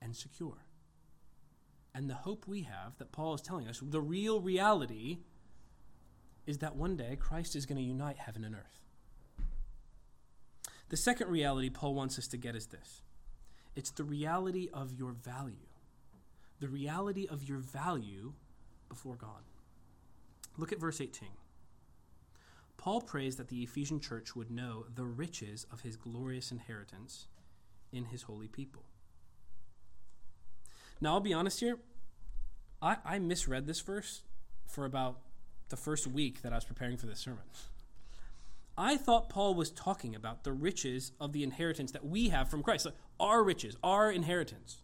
and 0.00 0.16
secure. 0.16 0.64
And 1.94 2.08
the 2.08 2.14
hope 2.14 2.48
we 2.48 2.62
have 2.62 2.96
that 2.96 3.12
Paul 3.12 3.34
is 3.34 3.42
telling 3.42 3.68
us, 3.68 3.82
the 3.82 4.00
real 4.00 4.40
reality, 4.40 5.18
is 6.46 6.58
that 6.58 6.76
one 6.76 6.96
day 6.96 7.14
Christ 7.20 7.54
is 7.54 7.66
going 7.66 7.76
to 7.76 7.84
unite 7.84 8.16
heaven 8.16 8.42
and 8.42 8.54
earth. 8.54 8.80
The 10.88 10.96
second 10.96 11.28
reality 11.28 11.68
Paul 11.68 11.92
wants 11.92 12.18
us 12.18 12.26
to 12.28 12.38
get 12.38 12.56
is 12.56 12.68
this 12.68 13.02
it's 13.76 13.90
the 13.90 14.04
reality 14.04 14.70
of 14.72 14.94
your 14.94 15.12
value. 15.12 15.68
The 16.58 16.68
reality 16.68 17.26
of 17.28 17.46
your 17.46 17.58
value 17.58 18.32
before 18.88 19.16
God. 19.16 19.42
Look 20.56 20.72
at 20.72 20.80
verse 20.80 21.02
18. 21.02 21.28
Paul 22.76 23.00
prays 23.00 23.36
that 23.36 23.48
the 23.48 23.62
Ephesian 23.62 24.00
church 24.00 24.36
would 24.36 24.50
know 24.50 24.86
the 24.94 25.04
riches 25.04 25.66
of 25.72 25.80
his 25.80 25.96
glorious 25.96 26.50
inheritance 26.50 27.28
in 27.92 28.06
his 28.06 28.22
holy 28.22 28.48
people. 28.48 28.82
Now, 31.00 31.14
I'll 31.14 31.20
be 31.20 31.32
honest 31.34 31.60
here, 31.60 31.78
I, 32.82 32.96
I 33.04 33.18
misread 33.18 33.66
this 33.66 33.80
verse 33.80 34.22
for 34.66 34.84
about 34.84 35.18
the 35.68 35.76
first 35.76 36.06
week 36.06 36.42
that 36.42 36.52
I 36.52 36.56
was 36.56 36.64
preparing 36.64 36.96
for 36.96 37.06
this 37.06 37.20
sermon. 37.20 37.44
I 38.76 38.96
thought 38.96 39.28
Paul 39.28 39.54
was 39.54 39.70
talking 39.70 40.14
about 40.14 40.44
the 40.44 40.52
riches 40.52 41.12
of 41.20 41.32
the 41.32 41.42
inheritance 41.42 41.92
that 41.92 42.04
we 42.04 42.30
have 42.30 42.50
from 42.50 42.62
Christ, 42.62 42.86
our 43.20 43.42
riches, 43.42 43.76
our 43.82 44.10
inheritance. 44.10 44.82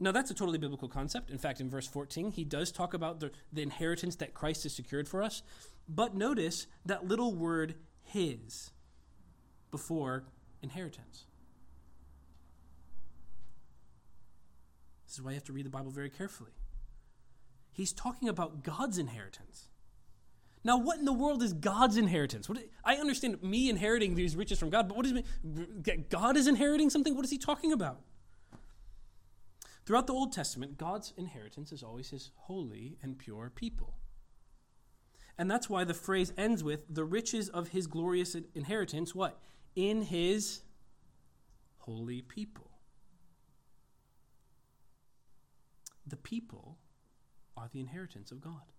Now, 0.00 0.10
that's 0.12 0.30
a 0.30 0.34
totally 0.34 0.58
biblical 0.58 0.88
concept. 0.88 1.30
In 1.30 1.38
fact, 1.38 1.60
in 1.60 1.70
verse 1.70 1.86
14, 1.86 2.32
he 2.32 2.44
does 2.44 2.72
talk 2.72 2.94
about 2.94 3.20
the, 3.20 3.30
the 3.52 3.62
inheritance 3.62 4.16
that 4.16 4.34
Christ 4.34 4.64
has 4.64 4.74
secured 4.74 5.08
for 5.08 5.22
us. 5.22 5.42
But 5.88 6.14
notice 6.14 6.66
that 6.84 7.06
little 7.06 7.34
word, 7.34 7.76
his, 8.02 8.70
before 9.70 10.24
inheritance. 10.62 11.26
This 15.06 15.14
is 15.14 15.22
why 15.22 15.30
you 15.30 15.36
have 15.36 15.44
to 15.44 15.52
read 15.52 15.66
the 15.66 15.70
Bible 15.70 15.92
very 15.92 16.10
carefully. 16.10 16.50
He's 17.70 17.92
talking 17.92 18.28
about 18.28 18.62
God's 18.64 18.98
inheritance. 18.98 19.68
Now, 20.64 20.78
what 20.78 20.98
in 20.98 21.04
the 21.04 21.12
world 21.12 21.42
is 21.42 21.52
God's 21.52 21.96
inheritance? 21.96 22.48
What, 22.48 22.58
I 22.84 22.96
understand 22.96 23.42
me 23.42 23.68
inheriting 23.68 24.14
these 24.14 24.34
riches 24.34 24.58
from 24.58 24.70
God, 24.70 24.88
but 24.88 24.96
what 24.96 25.02
does 25.04 25.12
it 25.12 25.24
mean? 25.44 26.04
God 26.08 26.36
is 26.36 26.46
inheriting 26.46 26.88
something? 26.88 27.14
What 27.14 27.24
is 27.24 27.30
he 27.30 27.38
talking 27.38 27.72
about? 27.72 28.00
Throughout 29.84 30.06
the 30.06 30.14
Old 30.14 30.32
Testament, 30.32 30.78
God's 30.78 31.12
inheritance 31.16 31.70
is 31.70 31.82
always 31.82 32.10
his 32.10 32.30
holy 32.34 32.96
and 33.02 33.18
pure 33.18 33.52
people. 33.54 33.94
And 35.36 35.50
that's 35.50 35.68
why 35.68 35.84
the 35.84 35.94
phrase 35.94 36.32
ends 36.38 36.64
with 36.64 36.82
the 36.88 37.04
riches 37.04 37.48
of 37.48 37.68
his 37.68 37.86
glorious 37.86 38.36
inheritance, 38.54 39.14
what? 39.14 39.40
In 39.74 40.02
his 40.02 40.62
holy 41.78 42.22
people. 42.22 42.70
The 46.06 46.16
people 46.16 46.78
are 47.56 47.68
the 47.72 47.80
inheritance 47.80 48.30
of 48.30 48.40
God. 48.40 48.72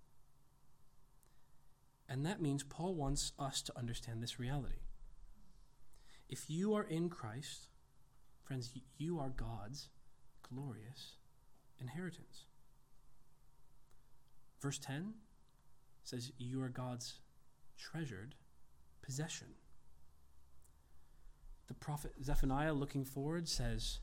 And 2.07 2.25
that 2.25 2.41
means 2.41 2.63
Paul 2.63 2.95
wants 2.95 3.33
us 3.37 3.61
to 3.63 3.77
understand 3.77 4.23
this 4.23 4.39
reality. 4.39 4.79
If 6.29 6.49
you 6.49 6.73
are 6.73 6.83
in 6.83 7.09
Christ, 7.09 7.67
friends, 8.43 8.71
you 8.97 9.19
are 9.19 9.29
God's 9.29 9.89
glorious 10.53 11.13
inheritance. 11.79 12.45
Verse 14.61 14.77
10 14.79 15.13
says, 16.03 16.31
You 16.37 16.61
are 16.61 16.69
God's 16.69 17.19
treasured 17.77 18.35
possession. 19.01 19.47
The 21.67 21.73
prophet 21.73 22.13
Zephaniah, 22.23 22.73
looking 22.73 23.05
forward, 23.05 23.47
says, 23.47 23.99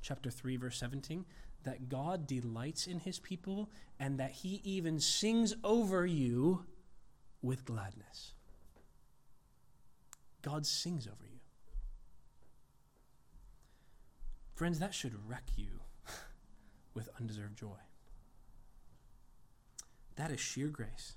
chapter 0.00 0.30
3, 0.30 0.56
verse 0.56 0.78
17, 0.78 1.24
that 1.64 1.88
God 1.88 2.26
delights 2.26 2.86
in 2.86 3.00
his 3.00 3.18
people 3.18 3.70
and 4.00 4.18
that 4.18 4.32
he 4.32 4.60
even 4.64 4.98
sings 4.98 5.54
over 5.62 6.04
you 6.06 6.64
with 7.40 7.64
gladness. 7.64 8.32
God 10.42 10.66
sings 10.66 11.06
over 11.06 11.24
you. 11.24 11.31
Friends, 14.54 14.78
that 14.78 14.94
should 14.94 15.14
wreck 15.28 15.44
you 15.56 15.80
with 16.94 17.08
undeserved 17.18 17.58
joy. 17.58 17.78
That 20.16 20.30
is 20.30 20.40
sheer 20.40 20.68
grace. 20.68 21.14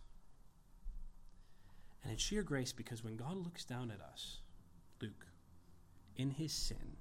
And 2.03 2.13
it's 2.13 2.23
sheer 2.23 2.43
grace 2.43 2.71
because 2.71 3.03
when 3.03 3.17
God 3.17 3.35
looks 3.35 3.65
down 3.65 3.91
at 3.91 3.99
us, 3.99 4.37
Luke, 5.01 5.27
in 6.15 6.31
his 6.31 6.53
sin, 6.53 6.97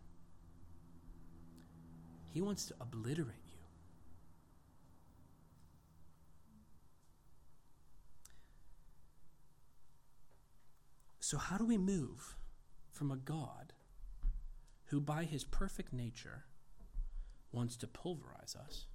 he 2.33 2.41
wants 2.41 2.67
to 2.67 2.75
obliterate 2.81 3.37
you. 3.47 3.59
So, 11.21 11.39
how 11.39 11.57
do 11.57 11.65
we 11.65 11.79
move 11.79 12.37
from 12.91 13.11
a 13.11 13.17
God 13.17 13.73
who, 14.95 15.01
by 15.01 15.25
his 15.25 15.43
perfect 15.43 15.93
nature, 15.93 16.45
wants 17.51 17.77
to 17.77 17.85
pulverize 17.85 18.55
us 18.57 18.87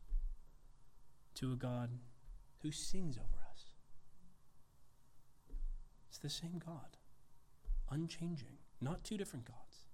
to 1.36 1.52
a 1.52 1.58
God 1.58 1.90
who 2.60 2.72
sings 2.72 3.18
over 3.18 3.44
us? 3.52 3.66
It's 6.08 6.18
the 6.18 6.30
same 6.30 6.62
God, 6.66 6.96
unchanging, 7.92 8.60
not 8.80 9.04
two 9.04 9.18
different 9.18 9.44
gods. 9.44 9.88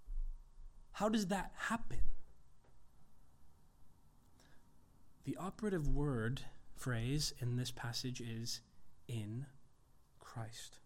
How 0.92 1.10
does 1.10 1.26
that 1.30 1.54
happen? 1.56 2.02
The 5.24 5.38
operative 5.38 5.88
word 5.88 6.42
phrase 6.76 7.34
in 7.40 7.56
this 7.56 7.72
passage 7.72 8.22
is 8.22 8.62
in 9.08 9.48
Christ. 10.20 10.78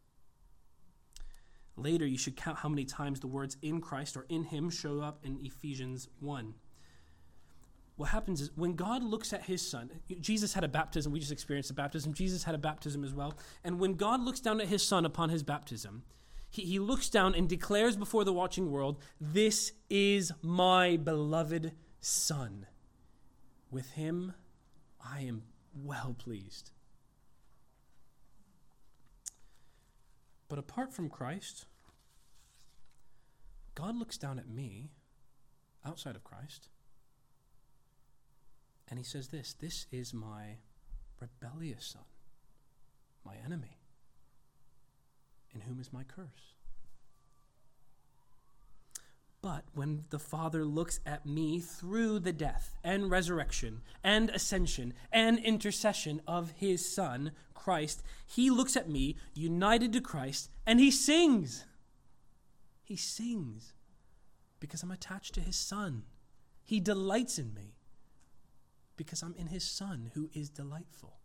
Later, 1.82 2.06
you 2.06 2.18
should 2.18 2.36
count 2.36 2.60
how 2.60 2.70
many 2.70 2.86
times 2.86 3.20
the 3.20 3.28
words 3.28 3.58
in 3.62 3.82
Christ 3.82 4.18
or 4.18 4.26
in 4.30 4.44
Him 4.44 4.70
show 4.70 5.00
up 5.00 5.20
in 5.24 5.40
Ephesians 5.42 6.08
1. 6.20 6.54
What 7.96 8.10
happens 8.10 8.40
is 8.40 8.52
when 8.56 8.76
God 8.76 9.04
looks 9.04 9.34
at 9.34 9.44
His 9.44 9.68
Son, 9.68 9.90
Jesus 10.22 10.54
had 10.54 10.64
a 10.64 10.70
baptism, 10.70 11.12
we 11.12 11.20
just 11.20 11.32
experienced 11.32 11.70
a 11.70 11.74
baptism. 11.74 12.14
Jesus 12.14 12.44
had 12.44 12.56
a 12.56 12.60
baptism 12.60 13.04
as 13.04 13.14
well. 13.14 13.34
And 13.64 13.80
when 13.80 13.96
God 13.96 14.22
looks 14.22 14.40
down 14.40 14.62
at 14.62 14.68
His 14.68 14.86
Son 14.86 15.06
upon 15.06 15.30
His 15.30 15.44
baptism, 15.44 16.04
he, 16.50 16.64
he 16.64 16.80
looks 16.80 17.10
down 17.10 17.36
and 17.36 17.48
declares 17.48 17.96
before 17.96 18.24
the 18.24 18.34
watching 18.34 18.72
world, 18.72 19.00
This 19.20 19.74
is 19.90 20.32
my 20.42 20.98
beloved 20.98 21.74
Son. 22.00 22.66
With 23.70 23.92
Him, 23.92 24.34
I 25.06 25.22
am 25.22 25.44
well 25.74 26.16
pleased. 26.18 26.72
But 30.48 30.58
apart 30.58 30.94
from 30.94 31.10
Christ, 31.10 31.66
God 33.80 33.96
looks 33.96 34.18
down 34.18 34.38
at 34.40 34.50
me 34.50 34.90
outside 35.86 36.18
of 36.18 36.24
Christ 36.24 36.68
and 38.90 39.00
he 39.00 39.06
says 39.06 39.30
this 39.30 39.54
This 39.54 39.86
is 39.90 40.14
my 40.14 40.58
rebellious 41.22 41.86
son, 41.86 42.04
my 43.26 43.36
enemy, 43.46 43.80
in 45.54 45.62
whom 45.62 45.80
is 45.80 45.94
my 45.94 46.04
curse. 46.04 46.56
But 49.42 49.64
when 49.74 50.04
the 50.10 50.20
Father 50.20 50.66
looks 50.66 51.00
at 51.06 51.26
me 51.26 51.62
through 51.62 52.20
the 52.20 52.34
death 52.34 52.76
and 52.84 53.10
resurrection 53.10 53.82
and 54.04 54.30
ascension 54.30 54.94
and 55.14 55.40
intercession 55.40 56.22
of 56.28 56.52
his 56.58 56.94
Son, 56.94 57.32
Christ, 57.54 58.04
he 58.26 58.50
looks 58.50 58.76
at 58.76 58.90
me 58.90 59.16
united 59.34 59.94
to 59.94 60.02
Christ 60.02 60.50
and 60.66 60.82
he 60.82 60.92
sings. 60.92 61.64
He 62.90 62.96
sings 62.96 63.74
because 64.60 64.82
I'm 64.82 64.90
attached 64.90 65.36
to 65.36 65.42
his 65.42 65.56
Son. 65.56 66.06
He 66.66 66.80
delights 66.80 67.38
in 67.38 67.54
me 67.54 67.76
because 68.98 69.22
I'm 69.22 69.36
in 69.38 69.46
his 69.46 69.64
Son 69.64 70.10
who 70.16 70.28
is 70.34 70.50
delightful. 70.50 71.20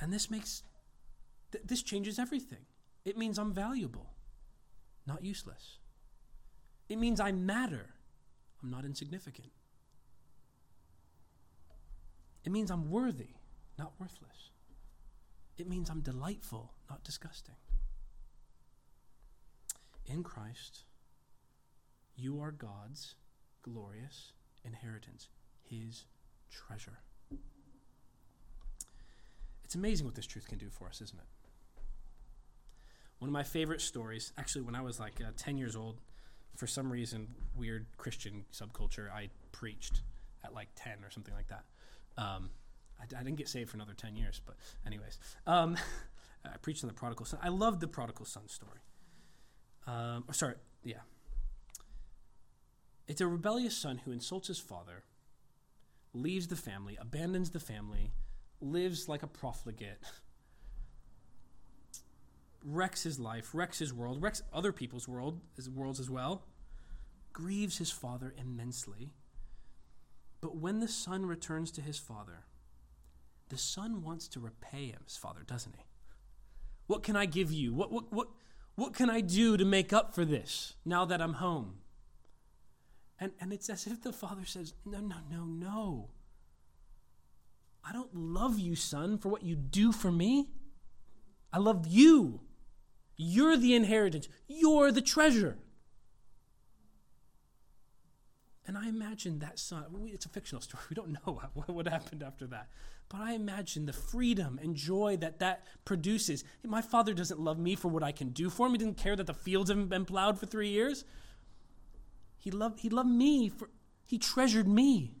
And 0.00 0.12
this 0.12 0.28
makes, 0.28 0.64
th- 1.52 1.62
this 1.64 1.84
changes 1.84 2.18
everything. 2.18 2.66
It 3.04 3.16
means 3.16 3.38
I'm 3.38 3.52
valuable 3.52 4.10
not 5.06 5.22
useless. 5.22 5.78
It 6.88 6.98
means 6.98 7.20
I 7.20 7.30
matter. 7.30 7.90
I'm 8.60 8.70
not 8.70 8.84
insignificant. 8.84 9.52
It 12.42 12.50
means 12.50 12.72
I'm 12.72 12.90
worthy, 12.90 13.36
not 13.78 13.92
worthless. 14.00 14.50
It 15.58 15.68
means 15.68 15.90
I'm 15.90 16.00
delightful, 16.00 16.72
not 16.90 17.04
disgusting. 17.04 17.54
In 20.06 20.22
Christ, 20.22 20.84
you 22.16 22.40
are 22.40 22.50
God's 22.50 23.14
glorious 23.62 24.32
inheritance, 24.64 25.28
His 25.62 26.04
treasure. 26.50 26.98
It's 29.64 29.74
amazing 29.74 30.06
what 30.06 30.14
this 30.14 30.26
truth 30.26 30.46
can 30.46 30.58
do 30.58 30.68
for 30.68 30.86
us, 30.86 31.00
isn't 31.00 31.18
it? 31.18 31.26
One 33.18 33.28
of 33.28 33.32
my 33.32 33.42
favorite 33.42 33.80
stories, 33.80 34.32
actually, 34.36 34.62
when 34.62 34.74
I 34.74 34.82
was 34.82 35.00
like 35.00 35.20
uh, 35.20 35.30
10 35.36 35.56
years 35.56 35.74
old, 35.74 36.00
for 36.56 36.66
some 36.66 36.92
reason, 36.92 37.28
weird 37.56 37.86
Christian 37.96 38.44
subculture, 38.52 39.10
I 39.10 39.30
preached 39.52 40.02
at 40.44 40.54
like 40.54 40.68
10 40.76 40.98
or 41.02 41.10
something 41.10 41.34
like 41.34 41.48
that. 41.48 41.64
Um, 42.16 42.50
I, 43.00 43.04
I, 43.18 43.22
didn't 43.22 43.36
get 43.36 43.48
saved 43.48 43.70
for 43.70 43.76
another 43.76 43.94
10 43.94 44.16
years, 44.16 44.40
but, 44.44 44.56
anyways, 44.86 45.18
um, 45.46 45.76
I 46.44 46.56
preached 46.58 46.84
on 46.84 46.88
the 46.88 46.94
prodigal 46.94 47.26
son. 47.26 47.40
I 47.42 47.48
love 47.48 47.80
the 47.80 47.88
prodigal 47.88 48.26
son 48.26 48.48
story. 48.48 48.78
Um, 49.86 50.24
sorry, 50.32 50.54
yeah. 50.82 51.00
It's 53.06 53.20
a 53.20 53.26
rebellious 53.26 53.76
son 53.76 54.00
who 54.04 54.12
insults 54.12 54.48
his 54.48 54.58
father, 54.58 55.04
leaves 56.14 56.48
the 56.48 56.56
family, 56.56 56.96
abandons 56.98 57.50
the 57.50 57.60
family, 57.60 58.12
lives 58.60 59.08
like 59.08 59.22
a 59.22 59.26
profligate 59.26 59.98
wrecks 62.64 63.02
his 63.02 63.20
life, 63.20 63.50
wrecks 63.52 63.78
his 63.78 63.92
world, 63.92 64.22
wrecks 64.22 64.42
other 64.52 64.72
people's 64.72 65.06
world, 65.06 65.40
his 65.54 65.68
worlds 65.68 66.00
as 66.00 66.08
well, 66.08 66.46
grieves 67.32 67.78
his 67.78 67.90
father 67.90 68.34
immensely. 68.38 69.12
But 70.40 70.56
when 70.56 70.80
the 70.80 70.88
son 70.88 71.26
returns 71.26 71.70
to 71.72 71.82
his 71.82 71.98
father, 71.98 72.44
the 73.50 73.58
son 73.58 74.02
wants 74.02 74.26
to 74.28 74.40
repay 74.40 74.86
him, 74.86 75.02
his 75.04 75.16
father, 75.16 75.40
doesn't 75.46 75.76
he? 75.76 75.84
What 76.86 77.02
can 77.02 77.16
I 77.16 77.26
give 77.26 77.52
you? 77.52 77.72
What, 77.74 77.92
what, 77.92 78.12
what, 78.12 78.28
what 78.74 78.94
can 78.94 79.10
I 79.10 79.20
do 79.20 79.56
to 79.56 79.64
make 79.64 79.92
up 79.92 80.14
for 80.14 80.24
this 80.24 80.74
now 80.84 81.04
that 81.04 81.20
I'm 81.20 81.34
home? 81.34 81.78
And, 83.20 83.32
and 83.40 83.52
it's 83.52 83.70
as 83.70 83.86
if 83.86 84.02
the 84.02 84.12
father 84.12 84.44
says, 84.44 84.74
No, 84.84 85.00
no, 85.00 85.16
no, 85.30 85.44
no. 85.44 86.10
I 87.86 87.92
don't 87.92 88.14
love 88.14 88.58
you, 88.58 88.74
son, 88.74 89.18
for 89.18 89.28
what 89.28 89.42
you 89.42 89.54
do 89.54 89.92
for 89.92 90.10
me. 90.10 90.48
I 91.52 91.58
love 91.58 91.86
you 91.86 92.40
you're 93.16 93.56
the 93.56 93.74
inheritance. 93.74 94.28
You're 94.48 94.90
the 94.90 95.00
treasure. 95.00 95.58
And 98.66 98.78
I 98.78 98.88
imagine 98.88 99.40
that 99.40 99.58
son, 99.58 99.84
it's 100.06 100.26
a 100.26 100.28
fictional 100.28 100.62
story. 100.62 100.82
We 100.90 100.94
don't 100.94 101.12
know 101.12 101.40
what, 101.54 101.68
what 101.68 101.86
happened 101.86 102.22
after 102.22 102.46
that. 102.48 102.68
But 103.08 103.20
I 103.20 103.32
imagine 103.34 103.86
the 103.86 103.92
freedom 103.92 104.58
and 104.62 104.74
joy 104.74 105.16
that 105.18 105.38
that 105.38 105.64
produces. 105.84 106.42
My 106.64 106.80
father 106.80 107.14
doesn't 107.14 107.38
love 107.38 107.58
me 107.58 107.76
for 107.76 107.88
what 107.88 108.02
I 108.02 108.12
can 108.12 108.30
do 108.30 108.50
for 108.50 108.66
him. 108.66 108.72
He 108.72 108.78
didn't 108.78 108.96
care 108.96 109.14
that 109.14 109.26
the 109.26 109.34
fields 109.34 109.70
haven't 109.70 109.88
been 109.88 110.04
plowed 110.04 110.38
for 110.38 110.46
three 110.46 110.70
years. 110.70 111.04
He 112.38 112.50
loved, 112.50 112.80
he 112.80 112.88
loved 112.88 113.10
me 113.10 113.48
for, 113.48 113.70
he 114.04 114.18
treasured 114.18 114.68
me. 114.68 115.14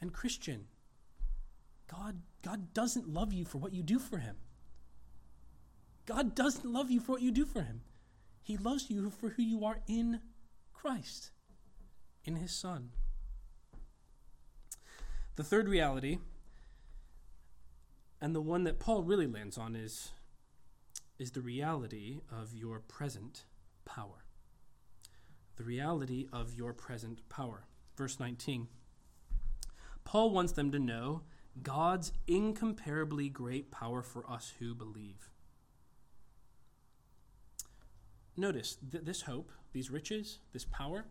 And 0.00 0.12
Christian, 0.12 0.66
God, 1.88 2.22
God 2.42 2.72
doesn't 2.74 3.08
love 3.08 3.32
you 3.32 3.44
for 3.44 3.58
what 3.58 3.72
you 3.72 3.82
do 3.82 3.98
for 3.98 4.18
him. 4.18 4.36
God 6.06 6.34
doesn't 6.34 6.64
love 6.64 6.90
you 6.90 7.00
for 7.00 7.12
what 7.12 7.22
you 7.22 7.32
do 7.32 7.44
for 7.44 7.62
him. 7.62 7.82
He 8.42 8.56
loves 8.56 8.90
you 8.90 9.10
for 9.10 9.30
who 9.30 9.42
you 9.42 9.64
are 9.64 9.80
in 9.88 10.20
Christ, 10.72 11.30
in 12.24 12.36
his 12.36 12.52
Son. 12.52 12.90
The 15.34 15.42
third 15.42 15.68
reality, 15.68 16.18
and 18.20 18.34
the 18.34 18.40
one 18.40 18.64
that 18.64 18.78
Paul 18.78 19.02
really 19.02 19.26
lands 19.26 19.58
on, 19.58 19.76
is, 19.76 20.12
is 21.18 21.32
the 21.32 21.40
reality 21.40 22.20
of 22.30 22.54
your 22.54 22.80
present 22.80 23.44
power. 23.84 24.24
The 25.56 25.64
reality 25.64 26.26
of 26.32 26.54
your 26.54 26.72
present 26.72 27.28
power. 27.28 27.66
Verse 27.96 28.18
19. 28.20 28.68
Paul 30.04 30.30
wants 30.30 30.52
them 30.52 30.70
to 30.70 30.78
know 30.78 31.22
God's 31.62 32.12
incomparably 32.26 33.28
great 33.28 33.70
power 33.70 34.02
for 34.02 34.28
us 34.30 34.52
who 34.58 34.74
believe. 34.74 35.30
Notice 38.36 38.76
th- 38.90 39.04
this 39.04 39.22
hope, 39.22 39.50
these 39.72 39.90
riches, 39.90 40.38
this 40.52 40.64
power, 40.64 41.06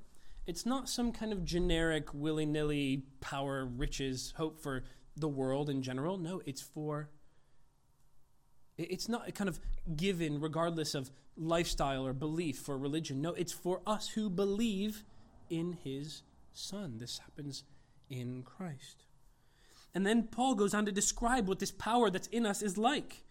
it's 0.47 0.65
not 0.65 0.87
some 0.87 1.11
kind 1.11 1.33
of 1.33 1.43
generic, 1.43 2.13
willy 2.13 2.45
nilly 2.45 3.03
power, 3.19 3.65
riches, 3.65 4.33
hope 4.37 4.61
for 4.61 4.83
the 5.15 5.27
world 5.27 5.69
in 5.69 5.81
general. 5.81 6.17
No, 6.17 6.41
it's 6.45 6.61
for. 6.61 7.09
It's 8.77 9.07
not 9.07 9.33
kind 9.33 9.47
of 9.47 9.59
given 9.95 10.41
regardless 10.41 10.95
of 10.95 11.09
lifestyle 11.37 12.05
or 12.05 12.13
belief 12.13 12.67
or 12.67 12.77
religion. 12.77 13.21
No, 13.21 13.33
it's 13.33 13.53
for 13.53 13.81
us 13.87 14.09
who 14.09 14.29
believe 14.29 15.03
in 15.49 15.77
his 15.83 16.23
Son. 16.51 16.97
This 16.97 17.19
happens 17.19 17.63
in 18.09 18.43
Christ. 18.43 19.05
And 19.93 20.05
then 20.05 20.23
Paul 20.23 20.55
goes 20.55 20.73
on 20.73 20.85
to 20.85 20.91
describe 20.91 21.47
what 21.47 21.59
this 21.59 21.71
power 21.71 22.09
that's 22.09 22.27
in 22.27 22.45
us 22.45 22.61
is 22.61 22.77
like. 22.77 23.23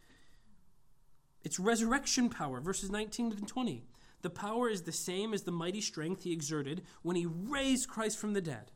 It's 1.42 1.60
resurrection 1.60 2.30
power, 2.30 2.60
verses 2.60 2.90
19 2.90 3.32
to 3.32 3.42
20. 3.42 3.84
The 4.22 4.30
power 4.30 4.70
is 4.70 4.82
the 4.82 4.92
same 4.92 5.34
as 5.34 5.42
the 5.42 5.52
mighty 5.52 5.82
strength 5.82 6.22
he 6.22 6.32
exerted 6.32 6.82
when 7.02 7.16
he 7.16 7.26
raised 7.26 7.90
Christ 7.90 8.18
from 8.18 8.32
the 8.32 8.40
dead. 8.40 8.72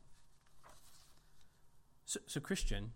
So, 2.05 2.21
so, 2.27 2.41
Christian, 2.41 2.93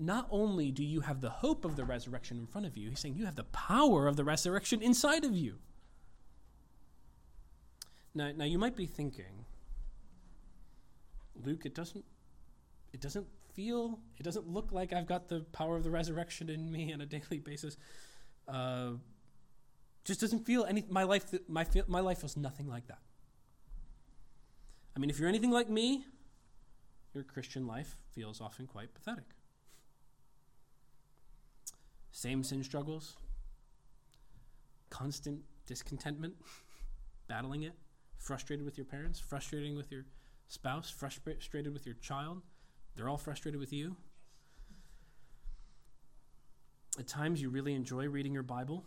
not 0.00 0.26
only 0.30 0.70
do 0.70 0.82
you 0.82 1.02
have 1.02 1.20
the 1.20 1.28
hope 1.28 1.64
of 1.64 1.76
the 1.76 1.84
resurrection 1.84 2.38
in 2.38 2.46
front 2.46 2.66
of 2.66 2.76
you, 2.76 2.88
he's 2.88 3.00
saying 3.00 3.14
you 3.14 3.26
have 3.26 3.36
the 3.36 3.44
power 3.44 4.06
of 4.06 4.16
the 4.16 4.24
resurrection 4.24 4.80
inside 4.82 5.24
of 5.24 5.36
you. 5.36 5.58
Now, 8.14 8.32
now 8.34 8.44
you 8.46 8.58
might 8.58 8.76
be 8.76 8.86
thinking, 8.86 9.44
Luke, 11.44 11.66
it 11.66 11.74
doesn't 11.74 12.04
it 12.92 13.00
doesn't 13.00 13.26
feel 13.54 14.00
it 14.18 14.22
doesn't 14.22 14.48
look 14.48 14.72
like 14.72 14.92
I've 14.92 15.06
got 15.06 15.28
the 15.28 15.40
power 15.52 15.76
of 15.76 15.84
the 15.84 15.90
resurrection 15.90 16.48
in 16.48 16.72
me 16.72 16.92
on 16.92 17.02
a 17.02 17.06
daily 17.06 17.38
basis. 17.38 17.76
Uh, 18.48 18.92
just 20.04 20.20
doesn't 20.20 20.46
feel 20.46 20.64
any 20.64 20.82
my 20.88 21.02
life 21.04 21.26
my 21.46 21.66
my 21.86 22.00
life 22.00 22.20
feels 22.20 22.36
nothing 22.38 22.68
like 22.68 22.88
that. 22.88 23.00
I 24.96 24.98
mean, 24.98 25.10
if 25.10 25.20
you're 25.20 25.28
anything 25.28 25.50
like 25.50 25.68
me, 25.68 26.06
your 27.14 27.22
Christian 27.22 27.66
life 27.66 27.96
feels 28.12 28.40
often 28.40 28.66
quite 28.66 28.92
pathetic. 28.94 29.24
Same 32.12 32.42
sin 32.42 32.62
struggles, 32.64 33.16
constant 34.90 35.40
discontentment, 35.66 36.34
battling 37.28 37.62
it, 37.62 37.74
frustrated 38.18 38.64
with 38.64 38.76
your 38.76 38.84
parents, 38.84 39.18
frustrating 39.18 39.76
with 39.76 39.90
your 39.90 40.04
spouse, 40.48 40.90
frustrated 40.90 41.72
with 41.72 41.86
your 41.86 41.94
child. 41.96 42.42
They're 42.96 43.08
all 43.08 43.18
frustrated 43.18 43.60
with 43.60 43.72
you. 43.72 43.96
At 46.98 47.06
times, 47.06 47.40
you 47.40 47.48
really 47.48 47.74
enjoy 47.74 48.08
reading 48.08 48.34
your 48.34 48.42
Bible. 48.42 48.84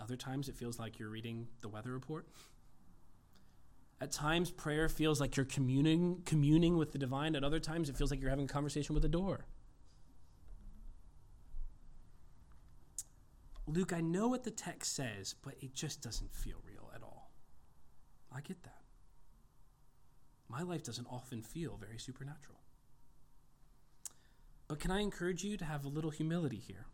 Other 0.00 0.16
times, 0.16 0.48
it 0.48 0.56
feels 0.56 0.78
like 0.78 0.98
you're 0.98 1.08
reading 1.08 1.48
the 1.62 1.68
weather 1.68 1.90
report. 1.90 2.28
At 4.00 4.12
times, 4.12 4.50
prayer 4.50 4.88
feels 4.88 5.20
like 5.20 5.36
you're 5.36 5.46
communing, 5.46 6.22
communing 6.24 6.76
with 6.76 6.92
the 6.92 6.98
divine. 6.98 7.34
At 7.34 7.42
other 7.42 7.58
times, 7.58 7.88
it 7.88 7.96
feels 7.96 8.10
like 8.10 8.20
you're 8.20 8.30
having 8.30 8.44
a 8.44 8.48
conversation 8.48 8.94
with 8.94 9.04
a 9.04 9.08
door. 9.08 9.46
Luke, 13.68 13.92
I 13.92 14.00
know 14.00 14.28
what 14.28 14.44
the 14.44 14.50
text 14.50 14.96
says, 14.96 15.34
but 15.42 15.54
it 15.60 15.74
just 15.74 16.00
doesn't 16.00 16.34
feel 16.34 16.56
real 16.66 16.90
at 16.94 17.02
all. 17.02 17.30
I 18.34 18.40
get 18.40 18.62
that. 18.62 18.80
My 20.48 20.62
life 20.62 20.82
doesn't 20.82 21.06
often 21.10 21.42
feel 21.42 21.76
very 21.76 21.98
supernatural. 21.98 22.58
But 24.68 24.80
can 24.80 24.90
I 24.90 25.00
encourage 25.00 25.44
you 25.44 25.58
to 25.58 25.66
have 25.66 25.84
a 25.84 25.88
little 25.88 26.10
humility 26.10 26.56
here 26.56 26.86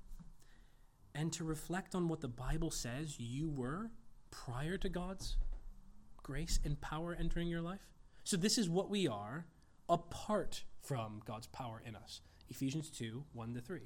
and 1.14 1.32
to 1.34 1.44
reflect 1.44 1.94
on 1.94 2.08
what 2.08 2.20
the 2.20 2.28
Bible 2.28 2.72
says 2.72 3.20
you 3.20 3.48
were 3.48 3.92
prior 4.32 4.76
to 4.78 4.88
God's 4.88 5.37
grace 6.24 6.58
and 6.64 6.80
power 6.80 7.16
entering 7.18 7.46
your 7.46 7.62
life? 7.62 7.87
So, 8.24 8.37
this 8.37 8.58
is 8.58 8.68
what 8.68 8.90
we 8.90 9.06
are 9.06 9.46
apart 9.88 10.64
from 10.80 11.20
God's 11.24 11.46
power 11.48 11.82
in 11.84 11.94
us. 11.94 12.20
Ephesians 12.48 12.90
2 12.90 13.24
1 13.32 13.54
to 13.54 13.60
3. 13.60 13.80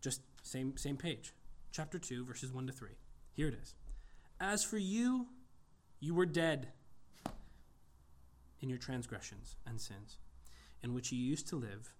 Just 0.00 0.20
same, 0.42 0.76
same 0.76 0.96
page. 0.96 1.32
Chapter 1.74 1.98
2, 1.98 2.24
verses 2.24 2.52
1 2.52 2.68
to 2.68 2.72
3. 2.72 2.90
Here 3.32 3.48
it 3.48 3.58
is. 3.60 3.74
As 4.38 4.62
for 4.62 4.78
you, 4.78 5.26
you 5.98 6.14
were 6.14 6.24
dead 6.24 6.68
in 8.60 8.68
your 8.68 8.78
transgressions 8.78 9.56
and 9.66 9.80
sins, 9.80 10.18
in 10.84 10.94
which 10.94 11.10
you 11.10 11.18
used 11.18 11.48
to 11.48 11.56
live 11.56 11.92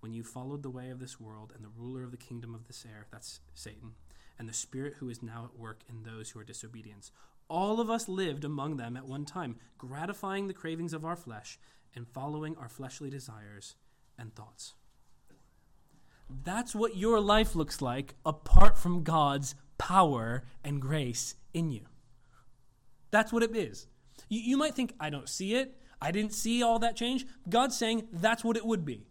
when 0.00 0.12
you 0.12 0.24
followed 0.24 0.64
the 0.64 0.70
way 0.70 0.90
of 0.90 0.98
this 0.98 1.20
world 1.20 1.52
and 1.54 1.64
the 1.64 1.70
ruler 1.78 2.02
of 2.02 2.10
the 2.10 2.16
kingdom 2.16 2.52
of 2.52 2.66
this 2.66 2.84
air, 2.84 3.06
that's 3.12 3.38
Satan, 3.54 3.92
and 4.40 4.48
the 4.48 4.52
spirit 4.52 4.94
who 4.98 5.08
is 5.08 5.22
now 5.22 5.44
at 5.44 5.56
work 5.56 5.82
in 5.88 6.02
those 6.02 6.30
who 6.30 6.40
are 6.40 6.44
disobedience. 6.44 7.12
All 7.48 7.80
of 7.80 7.88
us 7.88 8.08
lived 8.08 8.44
among 8.44 8.76
them 8.76 8.96
at 8.96 9.06
one 9.06 9.24
time, 9.24 9.54
gratifying 9.78 10.48
the 10.48 10.52
cravings 10.52 10.92
of 10.92 11.04
our 11.04 11.14
flesh 11.14 11.60
and 11.94 12.08
following 12.08 12.56
our 12.56 12.68
fleshly 12.68 13.08
desires 13.08 13.76
and 14.18 14.34
thoughts. 14.34 14.74
That's 16.28 16.74
what 16.74 16.96
your 16.96 17.20
life 17.20 17.54
looks 17.54 17.80
like 17.80 18.14
apart 18.24 18.76
from 18.76 19.04
God's 19.04 19.54
power 19.78 20.44
and 20.64 20.80
grace 20.80 21.36
in 21.54 21.70
you. 21.70 21.82
That's 23.10 23.32
what 23.32 23.42
it 23.42 23.54
is. 23.54 23.86
You, 24.28 24.40
you 24.40 24.56
might 24.56 24.74
think, 24.74 24.94
I 24.98 25.10
don't 25.10 25.28
see 25.28 25.54
it. 25.54 25.80
I 26.00 26.10
didn't 26.10 26.34
see 26.34 26.62
all 26.62 26.78
that 26.80 26.96
change. 26.96 27.26
God's 27.48 27.76
saying 27.76 28.08
that's 28.12 28.44
what 28.44 28.56
it 28.56 28.66
would 28.66 28.84
be. 28.84 29.06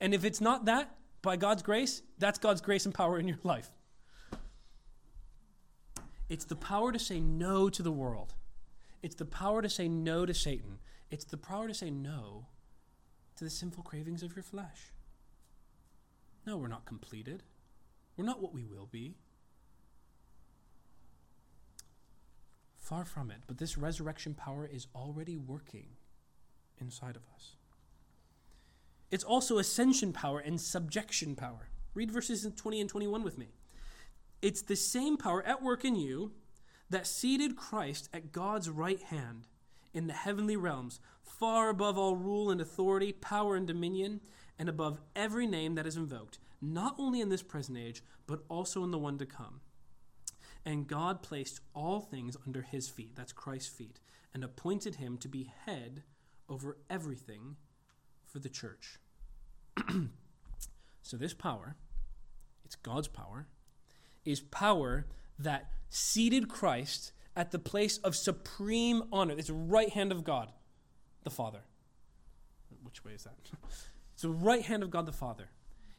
And 0.00 0.14
if 0.14 0.24
it's 0.24 0.40
not 0.40 0.64
that, 0.64 0.96
by 1.22 1.36
God's 1.36 1.62
grace, 1.62 2.02
that's 2.18 2.38
God's 2.38 2.60
grace 2.60 2.86
and 2.86 2.94
power 2.94 3.18
in 3.18 3.28
your 3.28 3.38
life. 3.42 3.70
It's 6.28 6.44
the 6.44 6.56
power 6.56 6.92
to 6.92 6.98
say 6.98 7.20
no 7.20 7.68
to 7.68 7.82
the 7.82 7.92
world. 7.92 8.34
It's 9.02 9.16
the 9.16 9.24
power 9.24 9.60
to 9.62 9.68
say 9.68 9.88
no 9.88 10.24
to 10.24 10.32
Satan. 10.32 10.78
It's 11.10 11.24
the 11.24 11.36
power 11.36 11.68
to 11.68 11.74
say 11.74 11.90
no 11.90 12.46
to 13.36 13.44
the 13.44 13.50
sinful 13.50 13.82
cravings 13.82 14.22
of 14.22 14.34
your 14.36 14.42
flesh. 14.42 14.92
No, 16.50 16.56
we're 16.56 16.66
not 16.66 16.84
completed. 16.84 17.44
We're 18.16 18.24
not 18.24 18.42
what 18.42 18.52
we 18.52 18.64
will 18.64 18.88
be. 18.90 19.14
Far 22.76 23.04
from 23.04 23.30
it. 23.30 23.42
But 23.46 23.58
this 23.58 23.78
resurrection 23.78 24.34
power 24.34 24.66
is 24.66 24.88
already 24.92 25.36
working 25.36 25.90
inside 26.80 27.14
of 27.14 27.22
us. 27.36 27.54
It's 29.12 29.22
also 29.22 29.58
ascension 29.58 30.12
power 30.12 30.40
and 30.40 30.60
subjection 30.60 31.36
power. 31.36 31.68
Read 31.94 32.10
verses 32.10 32.44
20 32.52 32.80
and 32.80 32.90
21 32.90 33.22
with 33.22 33.38
me. 33.38 33.50
It's 34.42 34.62
the 34.62 34.74
same 34.74 35.16
power 35.16 35.46
at 35.46 35.62
work 35.62 35.84
in 35.84 35.94
you 35.94 36.32
that 36.88 37.06
seated 37.06 37.54
Christ 37.54 38.08
at 38.12 38.32
God's 38.32 38.68
right 38.68 39.00
hand 39.00 39.46
in 39.94 40.08
the 40.08 40.14
heavenly 40.14 40.56
realms, 40.56 40.98
far 41.22 41.68
above 41.68 41.96
all 41.96 42.16
rule 42.16 42.50
and 42.50 42.60
authority, 42.60 43.12
power 43.12 43.54
and 43.54 43.68
dominion, 43.68 44.20
and 44.60 44.68
above 44.68 45.00
every 45.16 45.46
name 45.46 45.74
that 45.74 45.86
is 45.86 45.96
invoked, 45.96 46.38
not 46.60 46.94
only 46.98 47.22
in 47.22 47.30
this 47.30 47.42
present 47.42 47.78
age, 47.78 48.02
but 48.26 48.44
also 48.50 48.84
in 48.84 48.90
the 48.90 48.98
one 48.98 49.16
to 49.16 49.24
come. 49.24 49.62
And 50.66 50.86
God 50.86 51.22
placed 51.22 51.60
all 51.74 52.00
things 52.00 52.36
under 52.46 52.60
his 52.60 52.86
feet, 52.86 53.16
that's 53.16 53.32
Christ's 53.32 53.74
feet, 53.74 54.00
and 54.34 54.44
appointed 54.44 54.96
him 54.96 55.16
to 55.16 55.28
be 55.28 55.50
head 55.64 56.02
over 56.46 56.76
everything 56.90 57.56
for 58.26 58.38
the 58.38 58.50
church. 58.50 58.98
so, 61.02 61.16
this 61.16 61.32
power, 61.32 61.76
it's 62.62 62.76
God's 62.76 63.08
power, 63.08 63.46
is 64.26 64.42
power 64.42 65.06
that 65.38 65.70
seated 65.88 66.50
Christ 66.50 67.12
at 67.34 67.50
the 67.50 67.58
place 67.58 67.96
of 67.98 68.14
supreme 68.14 69.04
honor. 69.10 69.34
It's 69.38 69.48
the 69.48 69.54
right 69.54 69.88
hand 69.88 70.12
of 70.12 70.22
God, 70.22 70.52
the 71.24 71.30
Father. 71.30 71.60
Which 72.82 73.02
way 73.06 73.12
is 73.12 73.24
that? 73.24 73.36
It's 74.20 74.26
the 74.26 74.28
right 74.28 74.60
hand 74.60 74.82
of 74.82 74.90
God 74.90 75.06
the 75.06 75.12
Father. 75.12 75.48